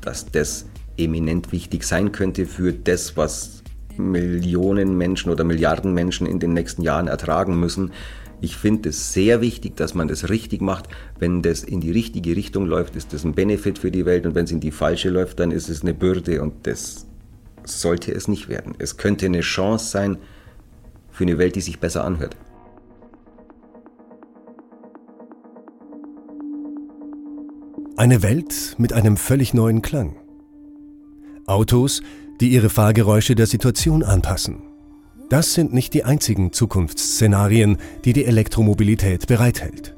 dass 0.00 0.26
das 0.26 0.66
eminent 0.96 1.52
wichtig 1.52 1.84
sein 1.84 2.12
könnte 2.12 2.46
für 2.46 2.72
das, 2.72 3.16
was 3.16 3.62
Millionen 3.98 4.96
Menschen 4.96 5.30
oder 5.30 5.44
Milliarden 5.44 5.92
Menschen 5.94 6.26
in 6.26 6.38
den 6.38 6.52
nächsten 6.52 6.82
Jahren 6.82 7.08
ertragen 7.08 7.58
müssen. 7.58 7.92
Ich 8.40 8.56
finde 8.56 8.90
es 8.90 9.12
sehr 9.12 9.40
wichtig, 9.40 9.76
dass 9.76 9.94
man 9.94 10.08
das 10.08 10.28
richtig 10.28 10.60
macht. 10.60 10.88
Wenn 11.18 11.40
das 11.40 11.64
in 11.64 11.80
die 11.80 11.90
richtige 11.90 12.36
Richtung 12.36 12.66
läuft, 12.66 12.94
ist 12.94 13.12
das 13.12 13.24
ein 13.24 13.34
Benefit 13.34 13.78
für 13.78 13.90
die 13.90 14.04
Welt 14.04 14.26
und 14.26 14.34
wenn 14.34 14.44
es 14.44 14.50
in 14.50 14.60
die 14.60 14.70
falsche 14.70 15.08
läuft, 15.08 15.40
dann 15.40 15.50
ist 15.50 15.68
es 15.68 15.82
eine 15.82 15.94
Bürde 15.94 16.42
und 16.42 16.66
das 16.66 17.06
sollte 17.64 18.12
es 18.12 18.28
nicht 18.28 18.48
werden. 18.48 18.74
Es 18.78 18.96
könnte 18.96 19.26
eine 19.26 19.40
Chance 19.40 19.90
sein 19.90 20.18
für 21.10 21.24
eine 21.24 21.38
Welt, 21.38 21.56
die 21.56 21.62
sich 21.62 21.80
besser 21.80 22.04
anhört. 22.04 22.36
Eine 27.94 28.22
Welt 28.22 28.74
mit 28.76 28.92
einem 28.92 29.16
völlig 29.16 29.54
neuen 29.54 29.80
Klang. 29.80 30.16
Autos, 31.46 32.02
die 32.40 32.48
ihre 32.48 32.68
Fahrgeräusche 32.68 33.34
der 33.34 33.46
Situation 33.46 34.02
anpassen. 34.02 34.64
Das 35.30 35.54
sind 35.54 35.72
nicht 35.72 35.94
die 35.94 36.04
einzigen 36.04 36.52
Zukunftsszenarien, 36.52 37.78
die 38.04 38.12
die 38.12 38.26
Elektromobilität 38.26 39.26
bereithält. 39.26 39.96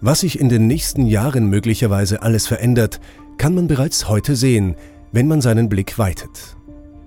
Was 0.00 0.20
sich 0.20 0.38
in 0.38 0.48
den 0.48 0.68
nächsten 0.68 1.06
Jahren 1.06 1.48
möglicherweise 1.48 2.22
alles 2.22 2.46
verändert, 2.46 3.00
kann 3.36 3.54
man 3.54 3.66
bereits 3.66 4.08
heute 4.08 4.36
sehen, 4.36 4.76
wenn 5.10 5.26
man 5.26 5.40
seinen 5.40 5.68
Blick 5.68 5.98
weitet. 5.98 6.56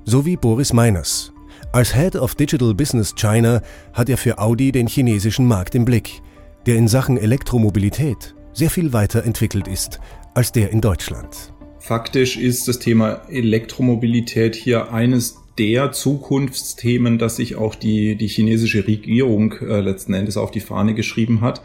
So 0.04 0.26
wie 0.26 0.36
Boris 0.36 0.74
Meiners. 0.74 1.32
Als 1.72 1.96
Head 1.96 2.18
of 2.18 2.36
Digital 2.36 2.74
Business 2.74 3.16
China 3.16 3.62
hat 3.94 4.10
er 4.10 4.18
für 4.18 4.40
Audi 4.40 4.74
den 4.74 4.88
chinesischen 4.88 5.46
Markt 5.46 5.74
im 5.76 5.86
Blick, 5.86 6.22
der 6.66 6.76
in 6.76 6.88
Sachen 6.88 7.18
Elektromobilität 7.18 8.36
sehr 8.60 8.70
viel 8.70 8.92
weiter 8.92 9.24
entwickelt 9.24 9.70
ist 9.70 10.01
als 10.34 10.51
der 10.51 10.70
in 10.72 10.82
Deutschland. 10.82 11.54
Faktisch 11.80 12.36
ist 12.36 12.68
das 12.68 12.78
Thema 12.80 13.22
Elektromobilität 13.30 14.54
hier 14.54 14.92
eines 14.92 15.38
der 15.58 15.94
Zukunftsthemen, 15.94 17.18
das 17.18 17.38
sich 17.38 17.56
auch 17.56 17.74
die, 17.74 18.18
die 18.18 18.28
chinesische 18.28 18.86
Regierung 18.86 19.54
äh, 19.62 19.80
letzten 19.80 20.13
Endes 20.13 20.36
auf 20.36 20.51
die 20.51 20.60
Fahne 20.60 20.94
geschrieben 20.94 21.39
hat. 21.39 21.62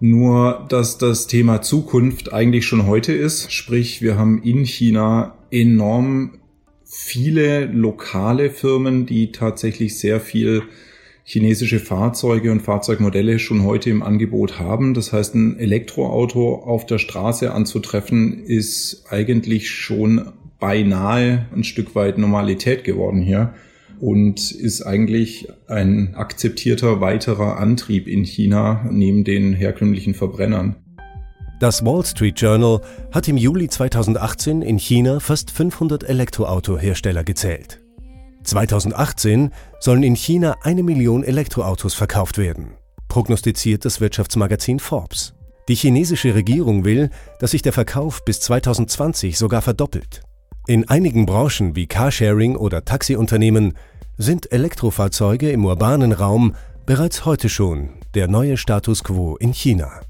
Nur, 0.00 0.64
dass 0.70 0.96
das 0.96 1.26
Thema 1.26 1.60
Zukunft 1.60 2.32
eigentlich 2.32 2.66
schon 2.66 2.86
heute 2.86 3.12
ist. 3.12 3.52
Sprich, 3.52 4.00
wir 4.00 4.16
haben 4.16 4.42
in 4.42 4.64
China 4.64 5.36
enorm 5.50 6.38
viele 6.84 7.66
lokale 7.66 8.48
Firmen, 8.48 9.04
die 9.04 9.30
tatsächlich 9.30 9.98
sehr 9.98 10.20
viel 10.20 10.62
chinesische 11.32 11.78
Fahrzeuge 11.78 12.50
und 12.50 12.60
Fahrzeugmodelle 12.60 13.38
schon 13.38 13.62
heute 13.62 13.88
im 13.88 14.02
Angebot 14.02 14.58
haben. 14.58 14.94
Das 14.94 15.12
heißt, 15.12 15.36
ein 15.36 15.60
Elektroauto 15.60 16.56
auf 16.56 16.86
der 16.86 16.98
Straße 16.98 17.52
anzutreffen, 17.52 18.42
ist 18.42 19.04
eigentlich 19.10 19.70
schon 19.70 20.32
beinahe 20.58 21.46
ein 21.54 21.62
Stück 21.62 21.94
weit 21.94 22.18
Normalität 22.18 22.82
geworden 22.82 23.22
hier. 23.22 23.54
und 24.00 24.50
ist 24.50 24.80
eigentlich 24.82 25.48
ein 25.68 26.14
akzeptierter 26.14 27.02
weiterer 27.02 27.58
Antrieb 27.58 28.08
in 28.08 28.24
China 28.24 28.88
neben 28.90 29.24
den 29.24 29.52
herkömmlichen 29.52 30.14
Verbrennern. 30.14 30.76
Das 31.60 31.84
Wall 31.84 32.04
Street 32.06 32.40
Journal 32.40 32.80
hat 33.12 33.28
im 33.28 33.36
Juli 33.36 33.68
2018 33.68 34.62
in 34.62 34.78
China 34.78 35.20
fast 35.20 35.50
500 35.50 36.02
Elektroautohersteller 36.02 37.22
gezählt. 37.22 37.79
2018 38.50 39.50
sollen 39.78 40.02
in 40.02 40.16
China 40.16 40.56
eine 40.62 40.82
Million 40.82 41.22
Elektroautos 41.22 41.94
verkauft 41.94 42.36
werden, 42.36 42.74
prognostiziert 43.08 43.84
das 43.84 44.00
Wirtschaftsmagazin 44.00 44.80
Forbes. 44.80 45.34
Die 45.68 45.76
chinesische 45.76 46.34
Regierung 46.34 46.84
will, 46.84 47.10
dass 47.38 47.52
sich 47.52 47.62
der 47.62 47.72
Verkauf 47.72 48.24
bis 48.24 48.40
2020 48.40 49.38
sogar 49.38 49.62
verdoppelt. 49.62 50.22
In 50.66 50.88
einigen 50.88 51.26
Branchen 51.26 51.76
wie 51.76 51.86
Carsharing 51.86 52.56
oder 52.56 52.84
Taxiunternehmen 52.84 53.74
sind 54.18 54.52
Elektrofahrzeuge 54.52 55.50
im 55.50 55.64
urbanen 55.64 56.12
Raum 56.12 56.54
bereits 56.86 57.24
heute 57.24 57.48
schon 57.48 57.90
der 58.14 58.26
neue 58.26 58.56
Status 58.56 59.04
quo 59.04 59.36
in 59.36 59.52
China. 59.52 60.00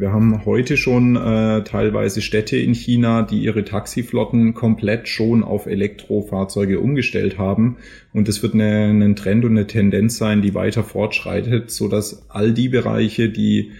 Wir 0.00 0.14
haben 0.14 0.46
heute 0.46 0.78
schon 0.78 1.16
äh, 1.16 1.62
teilweise 1.62 2.22
Städte 2.22 2.56
in 2.56 2.72
China, 2.72 3.20
die 3.20 3.42
ihre 3.42 3.66
Taxiflotten 3.66 4.54
komplett 4.54 5.08
schon 5.08 5.44
auf 5.44 5.66
Elektrofahrzeuge 5.66 6.80
umgestellt 6.80 7.36
haben. 7.36 7.76
Und 8.14 8.26
es 8.26 8.42
wird 8.42 8.54
eine, 8.54 8.86
ein 8.86 9.14
Trend 9.14 9.44
und 9.44 9.50
eine 9.50 9.66
Tendenz 9.66 10.16
sein, 10.16 10.40
die 10.40 10.54
weiter 10.54 10.84
fortschreitet, 10.84 11.70
so 11.70 11.86
dass 11.86 12.30
all 12.30 12.54
die 12.54 12.70
Bereiche, 12.70 13.28
die 13.28 13.72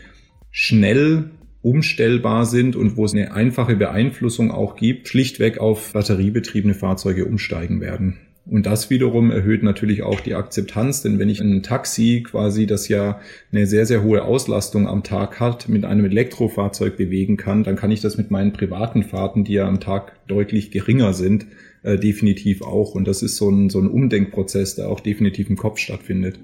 schnell 0.50 1.30
umstellbar 1.62 2.44
sind 2.44 2.76
und 2.76 2.98
wo 2.98 3.06
es 3.06 3.14
eine 3.14 3.32
einfache 3.32 3.76
Beeinflussung 3.76 4.50
auch 4.50 4.76
gibt, 4.76 5.08
schlichtweg 5.08 5.56
auf 5.56 5.94
batteriebetriebene 5.94 6.74
Fahrzeuge 6.74 7.24
umsteigen 7.24 7.80
werden. 7.80 8.18
Und 8.50 8.66
das 8.66 8.90
wiederum 8.90 9.30
erhöht 9.30 9.62
natürlich 9.62 10.02
auch 10.02 10.18
die 10.18 10.34
Akzeptanz, 10.34 11.02
denn 11.02 11.20
wenn 11.20 11.28
ich 11.28 11.40
ein 11.40 11.62
Taxi 11.62 12.24
quasi, 12.26 12.66
das 12.66 12.88
ja 12.88 13.20
eine 13.52 13.64
sehr, 13.66 13.86
sehr 13.86 14.02
hohe 14.02 14.24
Auslastung 14.24 14.88
am 14.88 15.04
Tag 15.04 15.38
hat, 15.38 15.68
mit 15.68 15.84
einem 15.84 16.04
Elektrofahrzeug 16.04 16.96
bewegen 16.96 17.36
kann, 17.36 17.62
dann 17.62 17.76
kann 17.76 17.92
ich 17.92 18.00
das 18.00 18.18
mit 18.18 18.32
meinen 18.32 18.52
privaten 18.52 19.04
Fahrten, 19.04 19.44
die 19.44 19.52
ja 19.52 19.68
am 19.68 19.78
Tag 19.78 20.26
deutlich 20.26 20.72
geringer 20.72 21.12
sind, 21.12 21.46
äh, 21.84 21.96
definitiv 21.96 22.62
auch. 22.62 22.96
Und 22.96 23.06
das 23.06 23.22
ist 23.22 23.36
so 23.36 23.48
ein, 23.48 23.70
so 23.70 23.78
ein 23.78 23.86
Umdenkprozess, 23.86 24.74
der 24.74 24.88
auch 24.88 24.98
definitiv 24.98 25.48
im 25.48 25.56
Kopf 25.56 25.78
stattfindet. 25.78 26.40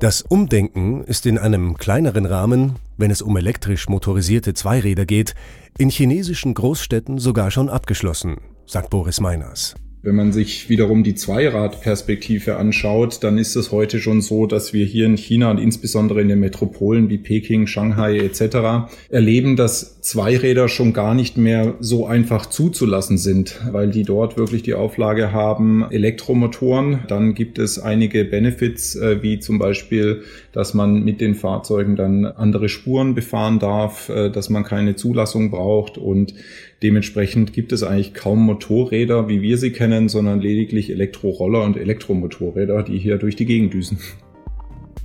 Das 0.00 0.22
Umdenken 0.22 1.04
ist 1.04 1.26
in 1.26 1.36
einem 1.36 1.76
kleineren 1.76 2.24
Rahmen, 2.24 2.76
wenn 2.96 3.10
es 3.10 3.20
um 3.20 3.36
elektrisch 3.36 3.90
motorisierte 3.90 4.54
Zweiräder 4.54 5.04
geht, 5.04 5.34
in 5.76 5.90
chinesischen 5.90 6.54
Großstädten 6.54 7.18
sogar 7.18 7.50
schon 7.50 7.68
abgeschlossen, 7.68 8.38
sagt 8.64 8.88
Boris 8.88 9.20
Meiners. 9.20 9.74
Wenn 10.04 10.16
man 10.16 10.32
sich 10.32 10.68
wiederum 10.68 11.04
die 11.04 11.14
Zweiradperspektive 11.14 12.56
anschaut, 12.56 13.22
dann 13.22 13.38
ist 13.38 13.54
es 13.54 13.70
heute 13.70 14.00
schon 14.00 14.20
so, 14.20 14.46
dass 14.46 14.72
wir 14.72 14.84
hier 14.84 15.06
in 15.06 15.16
China 15.16 15.48
und 15.48 15.58
insbesondere 15.58 16.20
in 16.20 16.28
den 16.28 16.40
Metropolen 16.40 17.08
wie 17.08 17.18
Peking, 17.18 17.68
Shanghai 17.68 18.18
etc. 18.18 18.90
erleben, 19.10 19.54
dass 19.54 20.00
Zweiräder 20.02 20.68
schon 20.68 20.92
gar 20.92 21.14
nicht 21.14 21.38
mehr 21.38 21.74
so 21.78 22.06
einfach 22.06 22.46
zuzulassen 22.46 23.18
sind, 23.18 23.60
weil 23.70 23.90
die 23.90 24.02
dort 24.02 24.36
wirklich 24.36 24.64
die 24.64 24.74
Auflage 24.74 25.32
haben, 25.32 25.86
Elektromotoren. 25.90 27.04
Dann 27.06 27.34
gibt 27.34 27.60
es 27.60 27.78
einige 27.78 28.24
Benefits, 28.24 28.96
äh, 28.96 29.22
wie 29.22 29.38
zum 29.38 29.60
Beispiel, 29.60 30.24
dass 30.50 30.74
man 30.74 31.04
mit 31.04 31.20
den 31.20 31.36
Fahrzeugen 31.36 31.94
dann 31.94 32.26
andere 32.26 32.68
Spuren 32.68 33.14
befahren 33.14 33.60
darf, 33.60 34.08
äh, 34.08 34.28
dass 34.28 34.50
man 34.50 34.64
keine 34.64 34.96
Zulassung 34.96 35.50
braucht 35.50 35.98
und 35.98 36.34
Dementsprechend 36.82 37.52
gibt 37.52 37.70
es 37.70 37.84
eigentlich 37.84 38.12
kaum 38.12 38.40
Motorräder, 38.40 39.28
wie 39.28 39.40
wir 39.40 39.56
sie 39.56 39.70
kennen, 39.70 40.08
sondern 40.08 40.40
lediglich 40.40 40.90
Elektroroller 40.90 41.62
und 41.62 41.76
Elektromotorräder, 41.76 42.82
die 42.82 42.98
hier 42.98 43.18
durch 43.18 43.36
die 43.36 43.46
Gegend 43.46 43.72
düsen. 43.72 44.00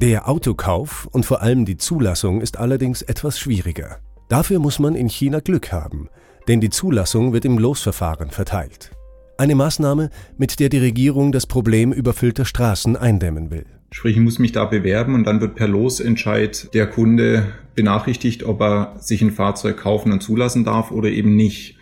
Der 0.01 0.27
Autokauf 0.27 1.07
und 1.11 1.27
vor 1.27 1.43
allem 1.43 1.65
die 1.65 1.77
Zulassung 1.77 2.41
ist 2.41 2.57
allerdings 2.57 3.03
etwas 3.03 3.37
schwieriger. 3.37 3.99
Dafür 4.29 4.59
muss 4.59 4.79
man 4.79 4.95
in 4.95 5.07
China 5.07 5.39
Glück 5.39 5.71
haben, 5.71 6.09
denn 6.47 6.59
die 6.59 6.69
Zulassung 6.69 7.31
wird 7.31 7.45
im 7.45 7.57
Losverfahren 7.57 8.29
verteilt. 8.29 8.91
Eine 9.37 9.55
Maßnahme, 9.55 10.09
mit 10.37 10.59
der 10.59 10.67
die 10.67 10.79
Regierung 10.79 11.31
das 11.31 11.45
Problem 11.45 11.93
überfüllter 11.93 12.43
Straßen 12.43 12.97
eindämmen 12.97 13.51
will. 13.51 13.65
Sprich, 13.91 14.17
ich 14.17 14.21
muss 14.21 14.37
mich 14.37 14.51
da 14.51 14.65
bewerben 14.65 15.15
und 15.15 15.23
dann 15.23 15.39
wird 15.39 15.55
per 15.55 15.69
Losentscheid 15.69 16.73
der 16.73 16.87
Kunde 16.87 17.53
benachrichtigt, 17.73 18.43
ob 18.43 18.61
er 18.61 18.95
sich 18.99 19.21
ein 19.21 19.31
Fahrzeug 19.31 19.77
kaufen 19.77 20.11
und 20.11 20.21
zulassen 20.21 20.65
darf 20.65 20.91
oder 20.91 21.07
eben 21.09 21.35
nicht. 21.37 21.77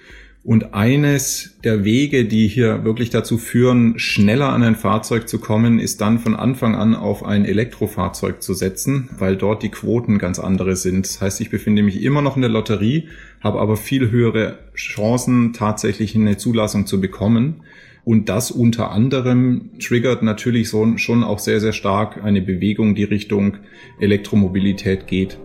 Und 0.45 0.75
eines 0.75 1.57
der 1.63 1.83
Wege, 1.85 2.25
die 2.25 2.47
hier 2.47 2.83
wirklich 2.83 3.09
dazu 3.09 3.39
führen, 3.39 3.97
schneller 3.97 4.49
an 4.49 4.61
ein 4.61 4.75
Fahrzeug 4.75 5.27
zu 5.27 5.39
kommen, 5.39 5.79
ist 5.79 6.01
dann 6.01 6.19
von 6.19 6.35
Anfang 6.35 6.75
an 6.75 6.93
auf 6.93 7.25
ein 7.25 7.45
Elektrofahrzeug 7.45 8.43
zu 8.43 8.53
setzen, 8.53 9.09
weil 9.17 9.37
dort 9.37 9.63
die 9.63 9.69
Quoten 9.69 10.19
ganz 10.19 10.37
andere 10.37 10.75
sind. 10.75 11.07
Das 11.07 11.19
heißt, 11.19 11.41
ich 11.41 11.49
befinde 11.49 11.81
mich 11.81 12.03
immer 12.03 12.21
noch 12.21 12.35
in 12.35 12.43
der 12.43 12.51
Lotterie, 12.51 13.07
habe 13.41 13.59
aber 13.59 13.75
viel 13.75 14.11
höhere 14.11 14.59
Chancen, 14.75 15.51
tatsächlich 15.53 16.13
eine 16.13 16.37
Zulassung 16.37 16.85
zu 16.85 17.01
bekommen. 17.01 17.63
Und 18.03 18.29
das 18.29 18.51
unter 18.51 18.91
anderem 18.91 19.71
triggert 19.79 20.21
natürlich 20.21 20.69
so, 20.69 20.95
schon 20.97 21.23
auch 21.23 21.39
sehr, 21.39 21.59
sehr 21.59 21.73
stark 21.73 22.23
eine 22.23 22.43
Bewegung, 22.43 22.93
die 22.93 23.03
Richtung 23.03 23.57
Elektromobilität 23.99 25.07
geht. 25.07 25.39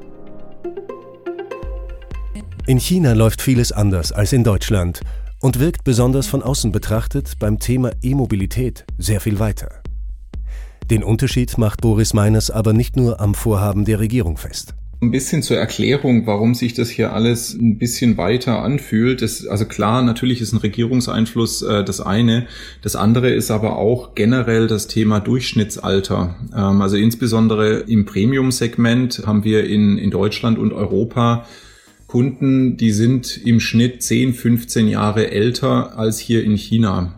In 2.70 2.78
China 2.78 3.14
läuft 3.14 3.42
vieles 3.42 3.72
anders 3.72 4.12
als 4.12 4.33
in 4.33 4.44
Deutschland 4.44 5.00
und 5.40 5.59
wirkt 5.59 5.83
besonders 5.83 6.28
von 6.28 6.40
außen 6.40 6.70
betrachtet 6.70 7.33
beim 7.40 7.59
Thema 7.59 7.90
E-Mobilität 8.00 8.85
sehr 8.96 9.20
viel 9.20 9.40
weiter. 9.40 9.83
Den 10.88 11.02
Unterschied 11.02 11.59
macht 11.59 11.80
Boris 11.80 12.14
Meiners 12.14 12.48
aber 12.48 12.72
nicht 12.72 12.94
nur 12.94 13.18
am 13.18 13.35
Vorhaben 13.35 13.87
der 13.87 13.98
Regierung 13.98 14.37
fest. 14.37 14.74
Ein 15.02 15.11
bisschen 15.11 15.42
zur 15.42 15.56
Erklärung, 15.56 16.28
warum 16.28 16.54
sich 16.54 16.72
das 16.72 16.90
hier 16.90 17.12
alles 17.12 17.54
ein 17.54 17.76
bisschen 17.76 18.16
weiter 18.16 18.62
anfühlt. 18.62 19.20
Das, 19.20 19.48
also 19.48 19.64
klar, 19.64 20.02
natürlich 20.02 20.40
ist 20.40 20.52
ein 20.52 20.59
Regierungseinfluss 20.59 21.62
äh, 21.62 21.83
das 21.83 22.00
eine. 22.00 22.46
Das 22.83 22.94
andere 22.94 23.30
ist 23.30 23.50
aber 23.50 23.78
auch 23.78 24.14
generell 24.14 24.68
das 24.68 24.87
Thema 24.87 25.18
Durchschnittsalter. 25.18 26.37
Ähm, 26.56 26.83
also 26.83 26.96
insbesondere 26.96 27.80
im 27.80 28.04
Premium-Segment 28.04 29.24
haben 29.26 29.42
wir 29.42 29.64
in, 29.64 29.98
in 29.98 30.12
Deutschland 30.12 30.56
und 30.56 30.72
Europa 30.72 31.46
Kunden, 32.11 32.77
die 32.77 32.90
sind 32.90 33.40
im 33.44 33.61
Schnitt 33.61 34.03
10, 34.03 34.35
15 34.35 34.88
Jahre 34.88 35.31
älter 35.31 35.96
als 35.96 36.18
hier 36.18 36.42
in 36.42 36.57
China. 36.57 37.14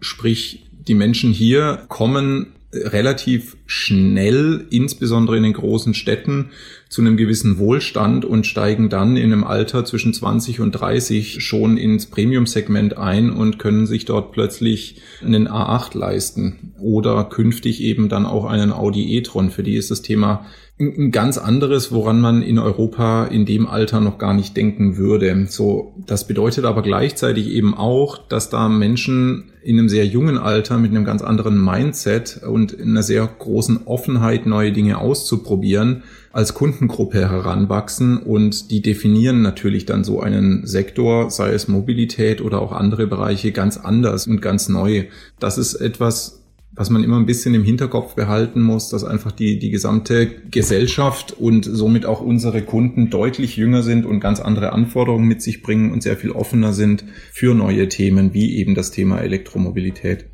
Sprich, 0.00 0.70
die 0.72 0.94
Menschen 0.94 1.32
hier 1.32 1.84
kommen 1.88 2.46
relativ 2.72 3.58
schnell, 3.66 4.66
insbesondere 4.70 5.36
in 5.36 5.42
den 5.42 5.52
großen 5.52 5.92
Städten, 5.92 6.52
zu 6.88 7.02
einem 7.02 7.18
gewissen 7.18 7.58
Wohlstand 7.58 8.24
und 8.24 8.46
steigen 8.46 8.88
dann 8.88 9.18
in 9.18 9.24
einem 9.24 9.44
Alter 9.44 9.84
zwischen 9.84 10.14
20 10.14 10.60
und 10.60 10.72
30 10.72 11.44
schon 11.44 11.76
ins 11.76 12.06
Premium-Segment 12.06 12.96
ein 12.96 13.30
und 13.30 13.58
können 13.58 13.86
sich 13.86 14.06
dort 14.06 14.32
plötzlich 14.32 15.02
einen 15.22 15.46
A8 15.46 15.96
leisten 15.96 16.72
oder 16.80 17.24
künftig 17.24 17.82
eben 17.82 18.08
dann 18.08 18.24
auch 18.24 18.46
einen 18.46 18.72
Audi 18.72 19.14
e-tron. 19.14 19.50
Für 19.50 19.62
die 19.62 19.76
ist 19.76 19.90
das 19.90 20.00
Thema 20.00 20.46
ein 20.80 21.10
ganz 21.12 21.38
anderes, 21.38 21.92
woran 21.92 22.20
man 22.20 22.42
in 22.42 22.58
Europa 22.58 23.26
in 23.26 23.46
dem 23.46 23.66
Alter 23.66 24.00
noch 24.00 24.18
gar 24.18 24.34
nicht 24.34 24.56
denken 24.56 24.96
würde. 24.96 25.46
So, 25.48 25.94
das 26.06 26.26
bedeutet 26.26 26.64
aber 26.64 26.82
gleichzeitig 26.82 27.48
eben 27.48 27.74
auch, 27.74 28.18
dass 28.18 28.50
da 28.50 28.68
Menschen 28.68 29.52
in 29.62 29.78
einem 29.78 29.88
sehr 29.88 30.06
jungen 30.06 30.38
Alter 30.38 30.78
mit 30.78 30.90
einem 30.90 31.04
ganz 31.04 31.22
anderen 31.22 31.62
Mindset 31.62 32.40
und 32.42 32.80
einer 32.80 33.02
sehr 33.02 33.26
großen 33.26 33.86
Offenheit, 33.86 34.46
neue 34.46 34.72
Dinge 34.72 34.98
auszuprobieren, 34.98 36.02
als 36.32 36.54
Kundengruppe 36.54 37.28
heranwachsen 37.30 38.16
und 38.16 38.70
die 38.70 38.80
definieren 38.80 39.42
natürlich 39.42 39.86
dann 39.86 40.02
so 40.02 40.20
einen 40.20 40.66
Sektor, 40.66 41.30
sei 41.30 41.52
es 41.52 41.68
Mobilität 41.68 42.40
oder 42.40 42.60
auch 42.60 42.72
andere 42.72 43.06
Bereiche, 43.06 43.52
ganz 43.52 43.76
anders 43.76 44.26
und 44.26 44.40
ganz 44.40 44.68
neu. 44.68 45.04
Das 45.38 45.58
ist 45.58 45.74
etwas, 45.74 46.41
was 46.74 46.90
man 46.90 47.04
immer 47.04 47.16
ein 47.18 47.26
bisschen 47.26 47.54
im 47.54 47.64
Hinterkopf 47.64 48.14
behalten 48.14 48.62
muss, 48.62 48.88
dass 48.88 49.04
einfach 49.04 49.32
die, 49.32 49.58
die 49.58 49.70
gesamte 49.70 50.26
Gesellschaft 50.26 51.32
und 51.32 51.64
somit 51.64 52.06
auch 52.06 52.22
unsere 52.22 52.62
Kunden 52.62 53.10
deutlich 53.10 53.56
jünger 53.56 53.82
sind 53.82 54.06
und 54.06 54.20
ganz 54.20 54.40
andere 54.40 54.72
Anforderungen 54.72 55.28
mit 55.28 55.42
sich 55.42 55.62
bringen 55.62 55.92
und 55.92 56.02
sehr 56.02 56.16
viel 56.16 56.30
offener 56.30 56.72
sind 56.72 57.04
für 57.32 57.54
neue 57.54 57.88
Themen, 57.88 58.32
wie 58.32 58.56
eben 58.56 58.74
das 58.74 58.90
Thema 58.90 59.20
Elektromobilität. 59.20 60.26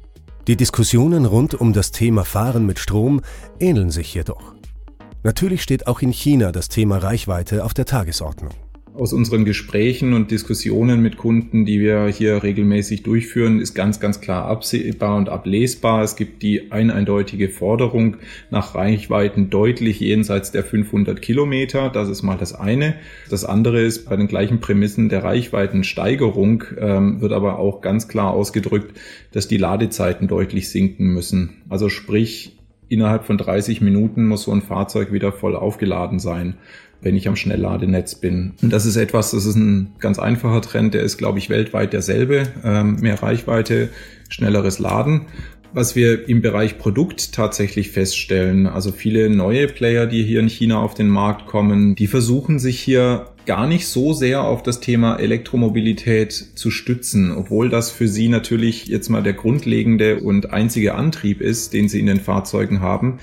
Die 0.46 0.56
Diskussionen 0.56 1.26
rund 1.26 1.54
um 1.54 1.72
das 1.72 1.90
Thema 1.90 2.24
Fahren 2.24 2.64
mit 2.64 2.78
Strom 2.78 3.20
ähneln 3.58 3.90
sich 3.90 4.14
jedoch. 4.14 4.54
Natürlich 5.24 5.62
steht 5.62 5.86
auch 5.88 6.00
in 6.00 6.12
China 6.12 6.52
das 6.52 6.68
Thema 6.68 6.98
Reichweite 6.98 7.64
auf 7.64 7.74
der 7.74 7.84
Tagesordnung. 7.84 8.54
Aus 8.94 9.12
unseren 9.12 9.44
Gesprächen 9.44 10.12
und 10.12 10.30
Diskussionen 10.30 11.00
mit 11.00 11.16
Kunden, 11.16 11.64
die 11.64 11.80
wir 11.80 12.06
hier 12.08 12.42
regelmäßig 12.42 13.02
durchführen, 13.02 13.60
ist 13.60 13.74
ganz, 13.74 14.00
ganz 14.00 14.20
klar 14.20 14.46
absehbar 14.46 15.16
und 15.16 15.28
ablesbar. 15.28 16.02
Es 16.02 16.16
gibt 16.16 16.42
die 16.42 16.72
eindeutige 16.72 17.48
Forderung 17.48 18.16
nach 18.50 18.74
Reichweiten 18.74 19.50
deutlich 19.50 20.00
jenseits 20.00 20.50
der 20.50 20.64
500 20.64 21.22
Kilometer. 21.22 21.90
Das 21.90 22.08
ist 22.08 22.22
mal 22.22 22.36
das 22.36 22.54
eine. 22.54 22.96
Das 23.30 23.44
andere 23.44 23.80
ist, 23.80 24.08
bei 24.08 24.16
den 24.16 24.28
gleichen 24.28 24.60
Prämissen 24.60 25.08
der 25.08 25.24
Reichweitensteigerung 25.24 26.64
ähm, 26.78 27.20
wird 27.20 27.32
aber 27.32 27.58
auch 27.58 27.80
ganz 27.80 28.08
klar 28.08 28.32
ausgedrückt, 28.32 28.98
dass 29.32 29.48
die 29.48 29.58
Ladezeiten 29.58 30.28
deutlich 30.28 30.70
sinken 30.70 31.08
müssen. 31.08 31.62
Also 31.68 31.88
sprich, 31.88 32.58
innerhalb 32.88 33.24
von 33.24 33.38
30 33.38 33.80
Minuten 33.80 34.26
muss 34.26 34.44
so 34.44 34.52
ein 34.52 34.62
Fahrzeug 34.62 35.12
wieder 35.12 35.32
voll 35.32 35.54
aufgeladen 35.54 36.18
sein 36.18 36.54
wenn 37.00 37.16
ich 37.16 37.28
am 37.28 37.36
Schnellladenetz 37.36 38.16
bin. 38.16 38.54
Und 38.62 38.72
das 38.72 38.86
ist 38.86 38.96
etwas, 38.96 39.30
das 39.30 39.46
ist 39.46 39.56
ein 39.56 39.92
ganz 39.98 40.18
einfacher 40.18 40.60
Trend, 40.60 40.94
der 40.94 41.02
ist, 41.02 41.16
glaube 41.16 41.38
ich, 41.38 41.48
weltweit 41.50 41.92
derselbe. 41.92 42.44
Ähm, 42.64 42.96
mehr 43.00 43.22
Reichweite, 43.22 43.90
schnelleres 44.28 44.78
Laden. 44.78 45.26
Was 45.72 45.94
wir 45.94 46.28
im 46.28 46.40
Bereich 46.40 46.78
Produkt 46.78 47.32
tatsächlich 47.32 47.90
feststellen, 47.90 48.66
also 48.66 48.90
viele 48.90 49.28
neue 49.28 49.66
Player, 49.66 50.06
die 50.06 50.24
hier 50.24 50.40
in 50.40 50.48
China 50.48 50.80
auf 50.80 50.94
den 50.94 51.08
Markt 51.08 51.46
kommen, 51.46 51.94
die 51.94 52.06
versuchen 52.06 52.58
sich 52.58 52.80
hier 52.80 53.26
gar 53.44 53.66
nicht 53.66 53.86
so 53.86 54.14
sehr 54.14 54.44
auf 54.44 54.62
das 54.62 54.80
Thema 54.80 55.16
Elektromobilität 55.16 56.32
zu 56.32 56.70
stützen, 56.70 57.32
obwohl 57.32 57.68
das 57.68 57.90
für 57.90 58.08
sie 58.08 58.28
natürlich 58.28 58.86
jetzt 58.86 59.10
mal 59.10 59.22
der 59.22 59.34
grundlegende 59.34 60.20
und 60.20 60.52
einzige 60.52 60.94
Antrieb 60.94 61.42
ist, 61.42 61.74
den 61.74 61.88
sie 61.88 62.00
in 62.00 62.06
den 62.06 62.20
Fahrzeugen 62.20 62.80
haben 62.80 63.18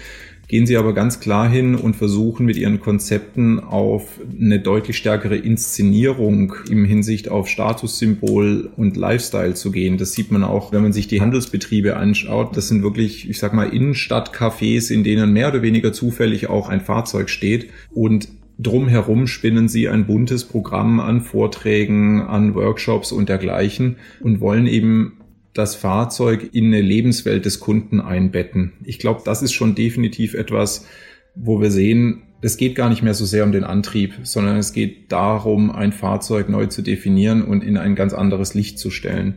gehen 0.47 0.65
sie 0.65 0.77
aber 0.77 0.93
ganz 0.93 1.19
klar 1.19 1.49
hin 1.49 1.75
und 1.75 1.95
versuchen 1.95 2.45
mit 2.45 2.58
ihren 2.58 2.79
Konzepten 2.79 3.60
auf 3.60 4.19
eine 4.39 4.60
deutlich 4.60 4.97
stärkere 4.97 5.36
Inszenierung 5.36 6.53
im 6.69 6.86
Hinsicht 6.86 7.29
auf 7.29 7.47
Statussymbol 7.47 8.69
und 8.75 8.97
Lifestyle 8.97 9.53
zu 9.53 9.71
gehen. 9.71 9.97
Das 9.97 10.13
sieht 10.13 10.31
man 10.31 10.43
auch, 10.43 10.71
wenn 10.71 10.84
man 10.84 10.93
sich 10.93 11.08
die 11.08 11.21
Handelsbetriebe 11.21 11.97
anschaut. 11.97 12.55
Das 12.55 12.67
sind 12.67 12.84
wirklich, 12.84 13.29
ich 13.29 13.39
sag 13.39 13.53
mal, 13.53 13.69
Innenstadtcafés, 13.69 14.91
in 14.91 15.03
denen 15.03 15.34
mehr 15.34 15.49
oder 15.49 15.62
weniger 15.62 15.93
zufällig 15.93 16.47
auch 16.47 16.69
ein 16.69 16.81
Fahrzeug 16.81 17.29
steht 17.29 17.69
und 17.91 18.27
Drumherum 18.58 19.27
spinnen 19.27 19.67
sie 19.67 19.89
ein 19.89 20.05
buntes 20.05 20.45
Programm 20.45 21.01
an 21.01 21.21
Vorträgen, 21.21 22.21
an 22.21 22.55
Workshops 22.55 23.12
und 23.12 23.27
dergleichen 23.27 23.97
und 24.21 24.39
wollen 24.39 24.65
eben 24.65 25.17
das 25.56 25.74
Fahrzeug 25.74 26.50
in 26.52 26.65
eine 26.65 26.82
Lebenswelt 26.82 27.46
des 27.46 27.60
Kunden 27.60 28.02
einbetten. 28.02 28.74
Ich 28.84 29.00
glaube, 29.00 29.22
das 29.26 29.41
ist 29.41 29.54
schon 29.54 29.74
definitiv 29.74 30.36
etwas, 30.36 30.86
wo 31.34 31.62
wir 31.62 31.72
sehen, 31.72 32.24
es 32.41 32.58
geht 32.58 32.76
gar 32.76 32.89
nicht 32.89 33.02
mehr 33.02 33.13
so 33.13 33.26
sehr 33.26 33.46
um 33.46 33.54
den 33.54 33.63
Antrieb, 33.63 34.13
sondern 34.24 34.58
es 34.58 34.74
geht 34.74 35.12
darum, 35.12 35.72
ein 35.72 35.94
Fahrzeug 35.94 36.50
neu 36.50 36.68
zu 36.68 36.82
definieren 36.82 37.41
und 37.41 37.63
in 37.63 37.78
ein 37.78 37.96
ganz 37.96 38.13
anderes 38.13 38.54
Licht 38.54 38.78
zu 38.78 38.91
stellen. 38.91 39.36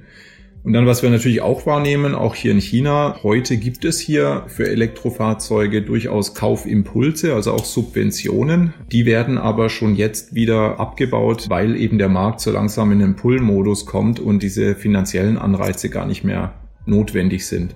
Und 0.68 0.74
dann, 0.74 0.84
was 0.84 1.02
wir 1.02 1.08
natürlich 1.08 1.40
auch 1.40 1.64
wahrnehmen, 1.64 2.14
auch 2.14 2.34
hier 2.34 2.52
in 2.52 2.60
China, 2.60 3.16
heute 3.22 3.56
gibt 3.56 3.86
es 3.86 3.98
hier 3.98 4.44
für 4.48 4.68
Elektrofahrzeuge 4.68 5.80
durchaus 5.80 6.34
Kaufimpulse, 6.34 7.32
also 7.32 7.54
auch 7.54 7.64
Subventionen. 7.64 8.74
Die 8.92 9.06
werden 9.06 9.38
aber 9.38 9.70
schon 9.70 9.94
jetzt 9.94 10.34
wieder 10.34 10.78
abgebaut, 10.78 11.46
weil 11.48 11.74
eben 11.74 11.96
der 11.96 12.10
Markt 12.10 12.42
so 12.42 12.50
langsam 12.50 12.92
in 12.92 12.98
den 12.98 13.16
Pull-Modus 13.16 13.86
kommt 13.86 14.20
und 14.20 14.42
diese 14.42 14.74
finanziellen 14.74 15.38
Anreize 15.38 15.88
gar 15.88 16.04
nicht 16.04 16.22
mehr 16.22 16.52
notwendig 16.84 17.46
sind. 17.46 17.74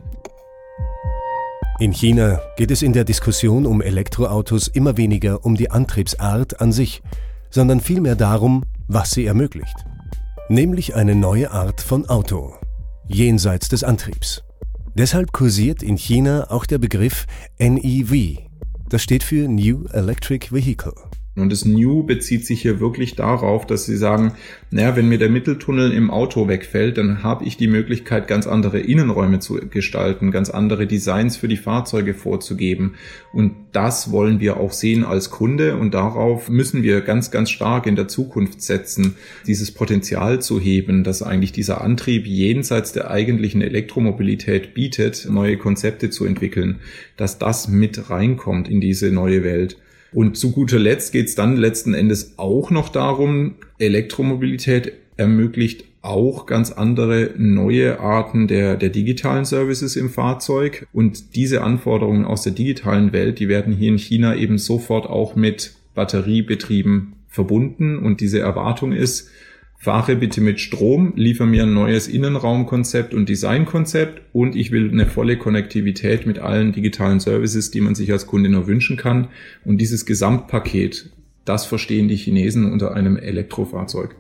In 1.81 1.93
China 1.93 2.43
geht 2.59 2.71
es 2.71 2.83
in 2.83 2.93
der 2.93 3.05
Diskussion 3.05 3.65
um 3.65 3.81
Elektroautos 3.81 4.69
immer 4.69 4.99
weniger 4.99 5.47
um 5.47 5.55
die 5.55 5.71
Antriebsart 5.71 6.61
an 6.61 6.73
sich, 6.73 7.01
sondern 7.49 7.81
vielmehr 7.81 8.17
darum, 8.17 8.65
was 8.87 9.13
sie 9.13 9.25
ermöglicht. 9.25 9.77
Nämlich 10.51 10.95
eine 10.95 11.15
neue 11.15 11.53
Art 11.53 11.81
von 11.81 12.07
Auto 12.07 12.53
jenseits 13.09 13.69
des 13.69 13.85
Antriebs. 13.85 14.43
Deshalb 14.95 15.33
kursiert 15.33 15.83
in 15.83 15.97
China 15.97 16.51
auch 16.51 16.67
der 16.67 16.79
Begriff 16.79 17.27
NEV. 17.59 18.39
Das 18.89 19.03
steht 19.03 19.23
für 19.23 19.49
New 19.49 19.87
Electric 19.87 20.53
Vehicle. 20.53 20.95
Und 21.35 21.51
das 21.51 21.65
New 21.65 22.03
bezieht 22.03 22.45
sich 22.45 22.61
hier 22.61 22.79
wirklich 22.79 23.17
darauf, 23.17 23.67
dass 23.67 23.87
sie 23.87 23.97
sagen, 23.97 24.35
naja, 24.71 24.97
wenn 24.97 25.09
mir 25.09 25.17
der 25.17 25.31
Mitteltunnel 25.31 25.91
im 25.91 26.11
Auto 26.11 26.47
wegfällt, 26.47 26.99
dann 26.99 27.23
habe 27.23 27.47
ich 27.47 27.57
die 27.57 27.69
Möglichkeit, 27.69 28.29
ganz 28.29 28.47
andere 28.47 28.81
Innenräume 28.81 29.39
zu 29.39 29.55
gestalten, 29.71 30.31
ganz 30.31 30.51
andere 30.51 30.87
Designs 30.87 31.39
für 31.39 31.49
die 31.49 31.57
Fahrzeuge 31.57 32.13
vorzugeben. 32.13 32.97
Und 33.33 33.55
das 33.73 34.11
wollen 34.11 34.41
wir 34.41 34.59
auch 34.59 34.73
sehen 34.73 35.05
als 35.05 35.31
Kunde 35.31 35.77
und 35.79 35.95
darauf 35.95 36.51
müssen 36.51 36.83
wir 36.83 37.01
ganz, 37.01 37.31
ganz 37.31 37.49
stark 37.49 37.87
in 37.87 37.97
der 37.97 38.09
Zukunft 38.09 38.61
setzen, 38.61 39.17
dieses 39.47 39.71
Potenzial 39.71 40.43
zu 40.43 40.61
heben, 40.61 41.03
dass 41.03 41.23
eigentlich 41.23 41.53
dieser 41.53 41.81
Antrieb 41.81 42.27
jenseits 42.27 42.93
der 42.93 43.11
eigentlichen 43.11 43.63
Elektromobilität 43.63 44.75
bietet, 44.75 45.27
neue 45.31 45.57
Konzepte 45.57 46.11
zu 46.11 46.27
entwickeln, 46.27 46.81
dass 47.17 47.39
das 47.39 47.69
mit 47.69 48.11
reinkommt 48.11 48.69
in 48.69 48.83
diese 48.83 49.11
neue 49.11 49.43
Welt. 49.45 49.79
Und 50.13 50.37
zu 50.37 50.53
guter 50.53 50.79
Letzt 50.79 51.13
geht 51.13 51.29
es 51.29 51.35
dann 51.35 51.57
letzten 51.57 51.95
Endes 51.95 52.35
auch 52.39 52.71
noch 52.71 52.89
darum, 52.89 53.55
Elektromobilität 53.79 54.93
ermöglicht 55.17 55.85
auch 56.03 56.47
ganz 56.47 56.73
andere 56.73 57.31
neue 57.37 58.01
Arten 58.01 58.49
der, 58.49 58.77
der 58.77 58.89
digitalen 58.89 59.45
Services 59.45 59.97
im 59.97 60.11
Fahrzeug. 60.11 60.87
Und 60.93 61.37
diese 61.37 61.63
Anforderungen 61.63 62.25
aus 62.25 62.43
der 62.43 62.53
digitalen 62.53 63.13
Welt, 63.13 63.39
die 63.39 63.49
werden 63.49 63.73
hier 63.73 63.89
in 63.89 63.99
China 63.99 64.35
eben 64.35 64.59
sofort 64.59 65.07
auch 65.07 65.37
mit 65.37 65.77
Batteriebetrieben 65.95 67.15
verbunden. 67.29 67.99
Und 67.99 68.21
diese 68.21 68.41
Erwartung 68.41 68.93
ist, 68.93 69.31
fahre 69.83 70.15
bitte 70.15 70.41
mit 70.41 70.61
Strom, 70.61 71.13
liefere 71.17 71.49
mir 71.49 71.65
ein 71.65 71.75
neues 71.75 72.07
Innenraumkonzept 72.07 73.15
und 73.15 73.29
Designkonzept 73.29 74.23
und 74.33 74.55
ich 74.55 74.71
will 74.71 74.89
eine 74.89 75.07
volle 75.07 75.37
Konnektivität 75.37 76.25
mit 76.25 76.39
allen 76.39 76.71
digitalen 76.71 77.19
Services, 77.19 77.73
die 77.73 77.81
man 77.81 77.97
sich 77.97 78.13
als 78.13 78.29
Kunde 78.29 78.49
nur 78.49 78.69
wünschen 78.69 78.97
kann. 78.97 79.27
Und 79.65 79.79
dieses 79.79 80.07
Gesamtpaket, 80.07 81.11
das 81.45 81.67
verstehen 81.67 82.07
die 82.07 82.15
Chinesen 82.15 82.71
unter 82.71 82.95
einem 82.95 83.17
Elektrofahrzeug. 83.17 84.15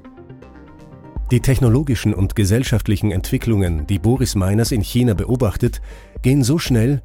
Die 1.30 1.38
technologischen 1.38 2.12
und 2.12 2.34
gesellschaftlichen 2.34 3.12
Entwicklungen, 3.12 3.86
die 3.86 4.00
Boris 4.00 4.34
Meiners 4.34 4.72
in 4.72 4.82
China 4.82 5.14
beobachtet, 5.14 5.80
gehen 6.22 6.42
so 6.42 6.58
schnell, 6.58 7.02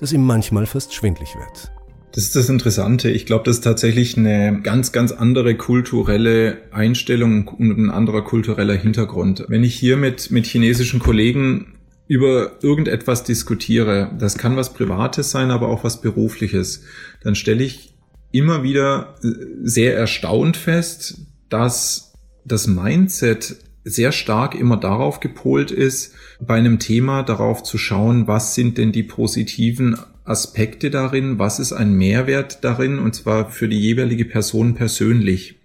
dass 0.00 0.12
ihm 0.12 0.26
manchmal 0.26 0.66
fast 0.66 0.92
schwindlig 0.94 1.36
wird. 1.36 1.70
Das 2.12 2.24
ist 2.24 2.34
das 2.34 2.48
Interessante. 2.48 3.08
Ich 3.10 3.24
glaube, 3.24 3.44
das 3.44 3.56
ist 3.56 3.64
tatsächlich 3.64 4.16
eine 4.16 4.60
ganz, 4.62 4.90
ganz 4.90 5.12
andere 5.12 5.54
kulturelle 5.54 6.58
Einstellung 6.72 7.46
und 7.46 7.78
ein 7.78 7.90
anderer 7.90 8.22
kultureller 8.22 8.74
Hintergrund. 8.74 9.44
Wenn 9.48 9.62
ich 9.62 9.76
hier 9.76 9.96
mit, 9.96 10.30
mit 10.30 10.46
chinesischen 10.46 10.98
Kollegen 10.98 11.74
über 12.08 12.58
irgendetwas 12.62 13.22
diskutiere, 13.22 14.10
das 14.18 14.36
kann 14.36 14.56
was 14.56 14.74
Privates 14.74 15.30
sein, 15.30 15.52
aber 15.52 15.68
auch 15.68 15.84
was 15.84 16.00
Berufliches, 16.00 16.82
dann 17.22 17.36
stelle 17.36 17.62
ich 17.62 17.94
immer 18.32 18.64
wieder 18.64 19.14
äh, 19.22 19.28
sehr 19.62 19.96
erstaunt 19.96 20.56
fest, 20.56 21.20
dass 21.48 22.12
das 22.44 22.66
Mindset 22.66 23.56
sehr 23.84 24.10
stark 24.10 24.56
immer 24.56 24.76
darauf 24.76 25.20
gepolt 25.20 25.70
ist, 25.70 26.14
bei 26.40 26.56
einem 26.56 26.80
Thema 26.80 27.22
darauf 27.22 27.62
zu 27.62 27.78
schauen, 27.78 28.26
was 28.26 28.54
sind 28.54 28.78
denn 28.78 28.92
die 28.92 29.04
positiven 29.04 29.96
Aspekte 30.30 30.90
darin, 30.90 31.38
was 31.38 31.58
ist 31.58 31.72
ein 31.72 31.92
Mehrwert 31.92 32.64
darin, 32.64 32.98
und 32.98 33.14
zwar 33.14 33.50
für 33.50 33.68
die 33.68 33.80
jeweilige 33.80 34.24
Person 34.24 34.74
persönlich. 34.74 35.56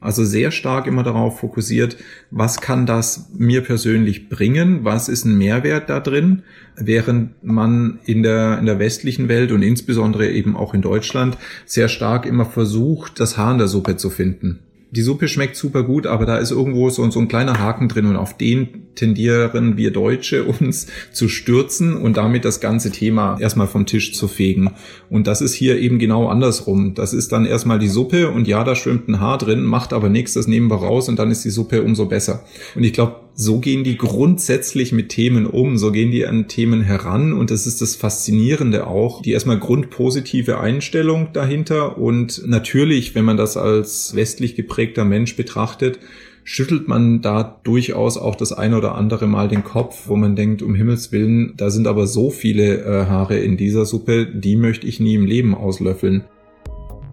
Also 0.00 0.24
sehr 0.24 0.50
stark 0.50 0.86
immer 0.86 1.02
darauf 1.02 1.40
fokussiert, 1.40 1.96
was 2.30 2.60
kann 2.60 2.86
das 2.86 3.30
mir 3.36 3.62
persönlich 3.62 4.28
bringen, 4.28 4.84
was 4.84 5.08
ist 5.08 5.24
ein 5.24 5.38
Mehrwert 5.38 5.88
da 5.88 6.00
drin, 6.00 6.42
während 6.76 7.42
man 7.42 7.98
in 8.04 8.22
der, 8.22 8.58
in 8.58 8.66
der 8.66 8.78
westlichen 8.78 9.28
Welt 9.28 9.52
und 9.52 9.62
insbesondere 9.62 10.28
eben 10.28 10.56
auch 10.56 10.74
in 10.74 10.82
Deutschland 10.82 11.38
sehr 11.64 11.88
stark 11.88 12.26
immer 12.26 12.44
versucht, 12.44 13.20
das 13.20 13.36
Haar 13.36 13.52
in 13.52 13.58
der 13.58 13.68
Suppe 13.68 13.96
zu 13.96 14.10
finden 14.10 14.65
die 14.96 15.02
Suppe 15.02 15.28
schmeckt 15.28 15.56
super 15.56 15.82
gut, 15.82 16.06
aber 16.06 16.24
da 16.24 16.38
ist 16.38 16.50
irgendwo 16.50 16.88
so, 16.88 17.08
so 17.10 17.20
ein 17.20 17.28
kleiner 17.28 17.58
Haken 17.58 17.88
drin 17.88 18.06
und 18.06 18.16
auf 18.16 18.36
den 18.36 18.94
tendieren 18.94 19.76
wir 19.76 19.90
Deutsche 19.90 20.44
uns 20.60 20.86
zu 21.12 21.28
stürzen 21.28 21.96
und 21.96 22.16
damit 22.16 22.44
das 22.46 22.60
ganze 22.60 22.90
Thema 22.90 23.36
erstmal 23.38 23.66
vom 23.66 23.84
Tisch 23.84 24.14
zu 24.14 24.26
fegen. 24.26 24.70
Und 25.10 25.26
das 25.26 25.42
ist 25.42 25.52
hier 25.52 25.78
eben 25.78 25.98
genau 25.98 26.28
andersrum. 26.28 26.94
Das 26.94 27.12
ist 27.12 27.30
dann 27.32 27.44
erstmal 27.44 27.78
die 27.78 27.88
Suppe 27.88 28.30
und 28.30 28.48
ja, 28.48 28.64
da 28.64 28.74
schwimmt 28.74 29.06
ein 29.08 29.20
Haar 29.20 29.36
drin, 29.36 29.64
macht 29.64 29.92
aber 29.92 30.08
nichts, 30.08 30.32
das 30.32 30.46
nehmen 30.46 30.70
wir 30.70 30.76
raus 30.76 31.10
und 31.10 31.18
dann 31.18 31.30
ist 31.30 31.44
die 31.44 31.50
Suppe 31.50 31.82
umso 31.82 32.06
besser. 32.06 32.44
Und 32.74 32.82
ich 32.82 32.94
glaube, 32.94 33.25
so 33.38 33.58
gehen 33.58 33.84
die 33.84 33.98
grundsätzlich 33.98 34.92
mit 34.92 35.10
Themen 35.10 35.46
um, 35.46 35.76
so 35.76 35.92
gehen 35.92 36.10
die 36.10 36.26
an 36.26 36.48
Themen 36.48 36.80
heran 36.80 37.34
und 37.34 37.50
das 37.50 37.66
ist 37.66 37.82
das 37.82 37.94
Faszinierende 37.94 38.86
auch, 38.86 39.20
die 39.20 39.32
erstmal 39.32 39.58
grundpositive 39.58 40.58
Einstellung 40.58 41.28
dahinter 41.34 41.98
und 41.98 42.42
natürlich, 42.46 43.14
wenn 43.14 43.26
man 43.26 43.36
das 43.36 43.58
als 43.58 44.16
westlich 44.16 44.56
geprägter 44.56 45.04
Mensch 45.04 45.36
betrachtet, 45.36 45.98
schüttelt 46.44 46.88
man 46.88 47.20
da 47.20 47.60
durchaus 47.62 48.16
auch 48.16 48.36
das 48.36 48.54
eine 48.54 48.78
oder 48.78 48.94
andere 48.94 49.26
Mal 49.26 49.48
den 49.48 49.64
Kopf, 49.64 50.04
wo 50.06 50.16
man 50.16 50.34
denkt, 50.34 50.62
um 50.62 50.74
Himmels 50.74 51.12
Willen, 51.12 51.52
da 51.58 51.68
sind 51.68 51.86
aber 51.86 52.06
so 52.06 52.30
viele 52.30 52.84
äh, 52.84 53.06
Haare 53.06 53.36
in 53.36 53.58
dieser 53.58 53.84
Suppe, 53.84 54.26
die 54.26 54.56
möchte 54.56 54.86
ich 54.86 54.98
nie 54.98 55.14
im 55.14 55.26
Leben 55.26 55.54
auslöffeln. 55.54 56.24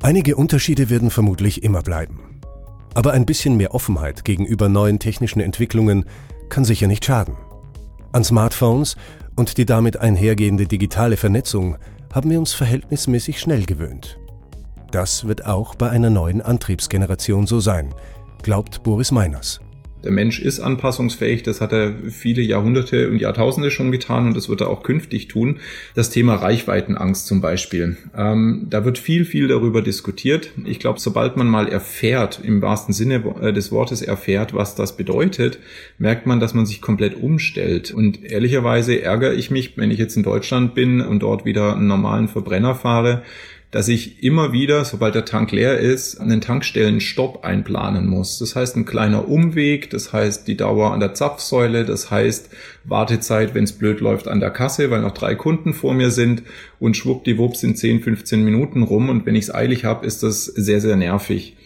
Einige 0.02 0.38
Unterschiede 0.38 0.90
werden 0.90 1.10
vermutlich 1.10 1.64
immer 1.64 1.82
bleiben. 1.82 2.33
Aber 2.94 3.14
ein 3.14 3.26
bisschen 3.26 3.58
mehr 3.58 3.74
Offenheit 3.74 4.24
gegenüber 4.24 4.70
neuen 4.70 5.00
technischen 5.00 5.40
Entwicklungen 5.40 6.06
kann 6.50 6.66
sicher 6.66 6.88
nicht 6.88 7.06
schaden. 7.06 7.36
An 8.12 8.24
Smartphones 8.24 8.96
und 9.36 9.58
die 9.58 9.66
damit 9.66 9.98
einhergehende 9.98 10.68
digitale 10.68 11.18
Vernetzung 11.18 11.78
haben 12.14 12.30
wir 12.30 12.38
uns 12.38 12.54
verhältnismäßig 12.54 13.40
schnell 13.40 13.66
gewöhnt. 13.66 14.20
Das 14.92 15.26
wird 15.26 15.46
auch 15.46 15.74
bei 15.74 15.90
einer 15.90 16.12
neuen 16.12 16.42
Antriebsgeneration 16.42 17.48
so 17.48 17.60
sein, 17.60 17.96
glaubt 18.44 18.84
Boris 18.84 19.12
Meiners. 19.12 19.63
Der 20.04 20.12
Mensch 20.12 20.40
ist 20.40 20.60
anpassungsfähig, 20.60 21.44
das 21.44 21.62
hat 21.62 21.72
er 21.72 21.94
viele 22.10 22.42
Jahrhunderte 22.42 23.10
und 23.10 23.20
Jahrtausende 23.20 23.72
schon 23.72 23.92
getan 23.92 24.28
und 24.28 24.36
das 24.36 24.50
wird 24.50 24.62
er 24.62 24.70
auch 24.70 24.84
künftig 24.84 25.28
tun. 25.28 25.60
Das 25.96 26.10
Thema 26.10 26.36
Reichweitenangst 26.36 27.26
zum 27.26 27.40
Beispiel. 27.40 27.98
Ähm, 28.16 28.68
da 28.70 28.84
wird 28.84 28.98
viel, 28.98 29.24
viel 29.24 29.48
darüber 29.48 29.82
diskutiert. 29.82 30.52
Ich 30.66 30.80
glaube, 30.80 31.00
sobald 31.00 31.38
man 31.38 31.48
mal 31.48 31.68
erfährt, 31.68 32.42
im 32.44 32.62
wahrsten 32.62 32.94
Sinne 32.94 33.24
äh, 33.42 33.54
des 33.54 33.72
Wortes 33.72 34.02
erfährt, 34.02 34.54
was 34.54 34.76
das 34.76 34.98
bedeutet, 34.98 35.60
merkt 35.98 36.26
man, 36.26 36.40
dass 36.40 36.54
man 36.54 36.66
sich 36.66 36.82
komplett 36.82 37.16
umstellt. 37.16 37.92
Und 37.92 38.24
ehrlicherweise 38.24 39.02
ärgere 39.02 39.34
ich 39.34 39.52
mich, 39.52 39.78
wenn 39.78 39.92
ich 39.92 40.00
jetzt 40.00 40.18
in 40.18 40.24
Deutschland 40.24 40.76
bin 40.76 41.00
und 41.02 41.20
dort 41.22 41.46
wieder 41.46 41.76
einen 41.76 41.88
normalen 41.88 42.28
Verbrenner 42.28 42.76
fahre, 42.76 43.24
dass 43.74 43.88
ich 43.88 44.24
immer 44.24 44.54
wieder, 44.54 44.86
sobald 44.86 45.16
der 45.16 45.26
Tank 45.26 45.52
leer 45.52 45.80
ist, 45.80 46.22
einen 46.22 46.42
Tankstellenstopp 46.42 47.44
einplanen 47.44 48.06
muss. 48.06 48.38
Das 48.38 48.56
heißt 48.56 48.78
ein 48.78 48.86
kleiner 48.86 49.28
Umweg, 49.28 49.90
das 49.90 50.14
heißt 50.14 50.48
die 50.48 50.56
Dauer 50.56 50.94
an 50.94 51.00
der 51.00 51.16
Zapfsäule, 51.16 51.84
das 51.84 52.12
heißt 52.12 52.52
Wartezeit, 52.84 53.56
wenn 53.56 53.64
es 53.64 53.72
blöd 53.72 54.00
läuft, 54.00 54.28
an 54.28 54.40
der 54.40 54.52
Kasse, 54.52 54.92
weil 54.92 55.02
noch 55.02 55.16
drei 55.16 55.34
Kunden 55.34 55.74
vor 55.74 55.96
mir 55.96 56.12
sind 56.12 56.44
und 56.80 56.96
schwuppdiwupp 56.96 57.56
sind 57.56 57.76
10, 57.76 58.02
15 58.02 58.46
Minuten 58.46 58.84
rum 58.84 59.10
und 59.10 59.26
wenn 59.26 59.34
ich 59.34 59.46
es 59.46 59.56
eilig 59.56 59.86
habe, 59.86 60.06
ist 60.06 60.22
das 60.22 60.46
sehr, 60.46 60.80
sehr 60.80 60.96
nervig. 60.96 61.58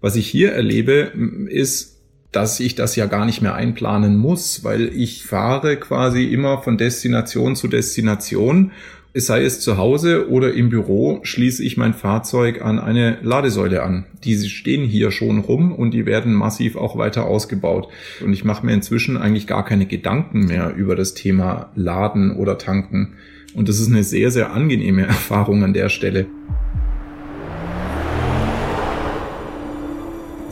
Was 0.00 0.16
ich 0.16 0.26
hier 0.26 0.50
erlebe, 0.50 1.12
ist, 1.46 2.00
dass 2.32 2.58
ich 2.58 2.74
das 2.74 2.96
ja 2.96 3.06
gar 3.06 3.24
nicht 3.24 3.40
mehr 3.40 3.54
einplanen 3.54 4.16
muss, 4.16 4.64
weil 4.64 4.88
ich 4.96 5.26
fahre 5.26 5.76
quasi 5.76 6.24
immer 6.24 6.60
von 6.60 6.76
Destination 6.76 7.54
zu 7.54 7.68
Destination 7.68 8.72
es 8.72 9.01
sei 9.14 9.44
es 9.44 9.60
zu 9.60 9.76
Hause 9.76 10.30
oder 10.30 10.54
im 10.54 10.70
Büro, 10.70 11.20
schließe 11.22 11.62
ich 11.62 11.76
mein 11.76 11.92
Fahrzeug 11.92 12.62
an 12.62 12.78
eine 12.78 13.18
Ladesäule 13.22 13.82
an. 13.82 14.06
Diese 14.24 14.48
stehen 14.48 14.86
hier 14.86 15.10
schon 15.10 15.40
rum 15.40 15.72
und 15.72 15.92
die 15.92 16.06
werden 16.06 16.32
massiv 16.32 16.76
auch 16.76 16.96
weiter 16.96 17.26
ausgebaut. 17.26 17.88
Und 18.24 18.32
ich 18.32 18.44
mache 18.44 18.64
mir 18.64 18.72
inzwischen 18.72 19.16
eigentlich 19.18 19.46
gar 19.46 19.64
keine 19.64 19.86
Gedanken 19.86 20.46
mehr 20.46 20.74
über 20.74 20.96
das 20.96 21.14
Thema 21.14 21.70
Laden 21.74 22.36
oder 22.36 22.56
Tanken. 22.56 23.14
Und 23.54 23.68
das 23.68 23.78
ist 23.78 23.88
eine 23.88 24.04
sehr, 24.04 24.30
sehr 24.30 24.52
angenehme 24.52 25.02
Erfahrung 25.06 25.62
an 25.62 25.74
der 25.74 25.90
Stelle. 25.90 26.26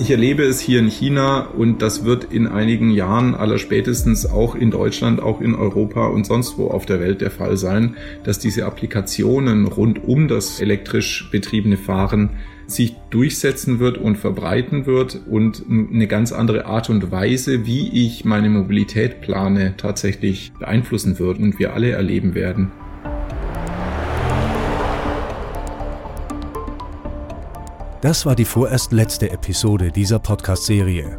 Ich 0.01 0.11
erlebe 0.11 0.45
es 0.45 0.61
hier 0.61 0.79
in 0.79 0.89
China 0.89 1.43
und 1.43 1.83
das 1.83 2.07
wird 2.07 2.25
in 2.33 2.47
einigen 2.47 2.91
Jahren 2.91 3.35
allerspätestens 3.35 4.25
auch 4.25 4.55
in 4.55 4.71
Deutschland, 4.71 5.21
auch 5.21 5.43
in 5.43 5.55
Europa 5.55 6.07
und 6.07 6.25
sonst 6.25 6.57
wo 6.57 6.69
auf 6.69 6.87
der 6.87 7.01
Welt 7.01 7.21
der 7.21 7.31
Fall 7.31 7.59
sein, 7.59 7.97
dass 8.25 8.39
diese 8.39 8.65
Applikationen 8.65 9.67
rund 9.67 10.03
um 10.03 10.27
das 10.27 10.59
elektrisch 10.59 11.29
betriebene 11.31 11.77
Fahren 11.77 12.31
sich 12.67 12.97
durchsetzen 13.11 13.79
wird 13.79 13.99
und 13.99 14.17
verbreiten 14.17 14.87
wird 14.87 15.21
und 15.29 15.65
eine 15.69 16.07
ganz 16.07 16.33
andere 16.33 16.65
Art 16.65 16.89
und 16.89 17.11
Weise, 17.11 17.67
wie 17.67 18.07
ich 18.07 18.25
meine 18.25 18.49
Mobilität 18.49 19.21
plane, 19.21 19.75
tatsächlich 19.77 20.51
beeinflussen 20.59 21.19
wird 21.19 21.39
und 21.39 21.59
wir 21.59 21.75
alle 21.75 21.91
erleben 21.91 22.35
werden. 22.35 22.73
Das 28.03 28.25
war 28.25 28.35
die 28.35 28.47
vorerst 28.47 28.93
letzte 28.93 29.31
Episode 29.31 29.93
dieser 29.93 30.19
Podcast-Serie. 30.19 31.19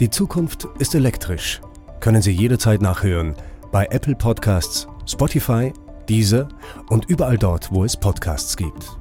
Die 0.00 0.08
Zukunft 0.08 0.66
ist 0.78 0.94
elektrisch. 0.94 1.60
Können 2.00 2.22
Sie 2.22 2.30
jederzeit 2.30 2.80
nachhören 2.80 3.34
bei 3.72 3.84
Apple 3.90 4.14
Podcasts, 4.14 4.88
Spotify, 5.06 5.70
Deezer 6.08 6.48
und 6.88 7.10
überall 7.10 7.36
dort, 7.36 7.70
wo 7.72 7.84
es 7.84 7.94
Podcasts 7.94 8.56
gibt. 8.56 8.96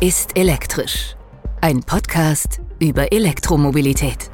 ist 0.02 0.34
elektrisch. 0.34 1.14
Ein 1.60 1.80
Podcast 1.80 2.62
über 2.78 3.12
Elektromobilität. 3.12 4.30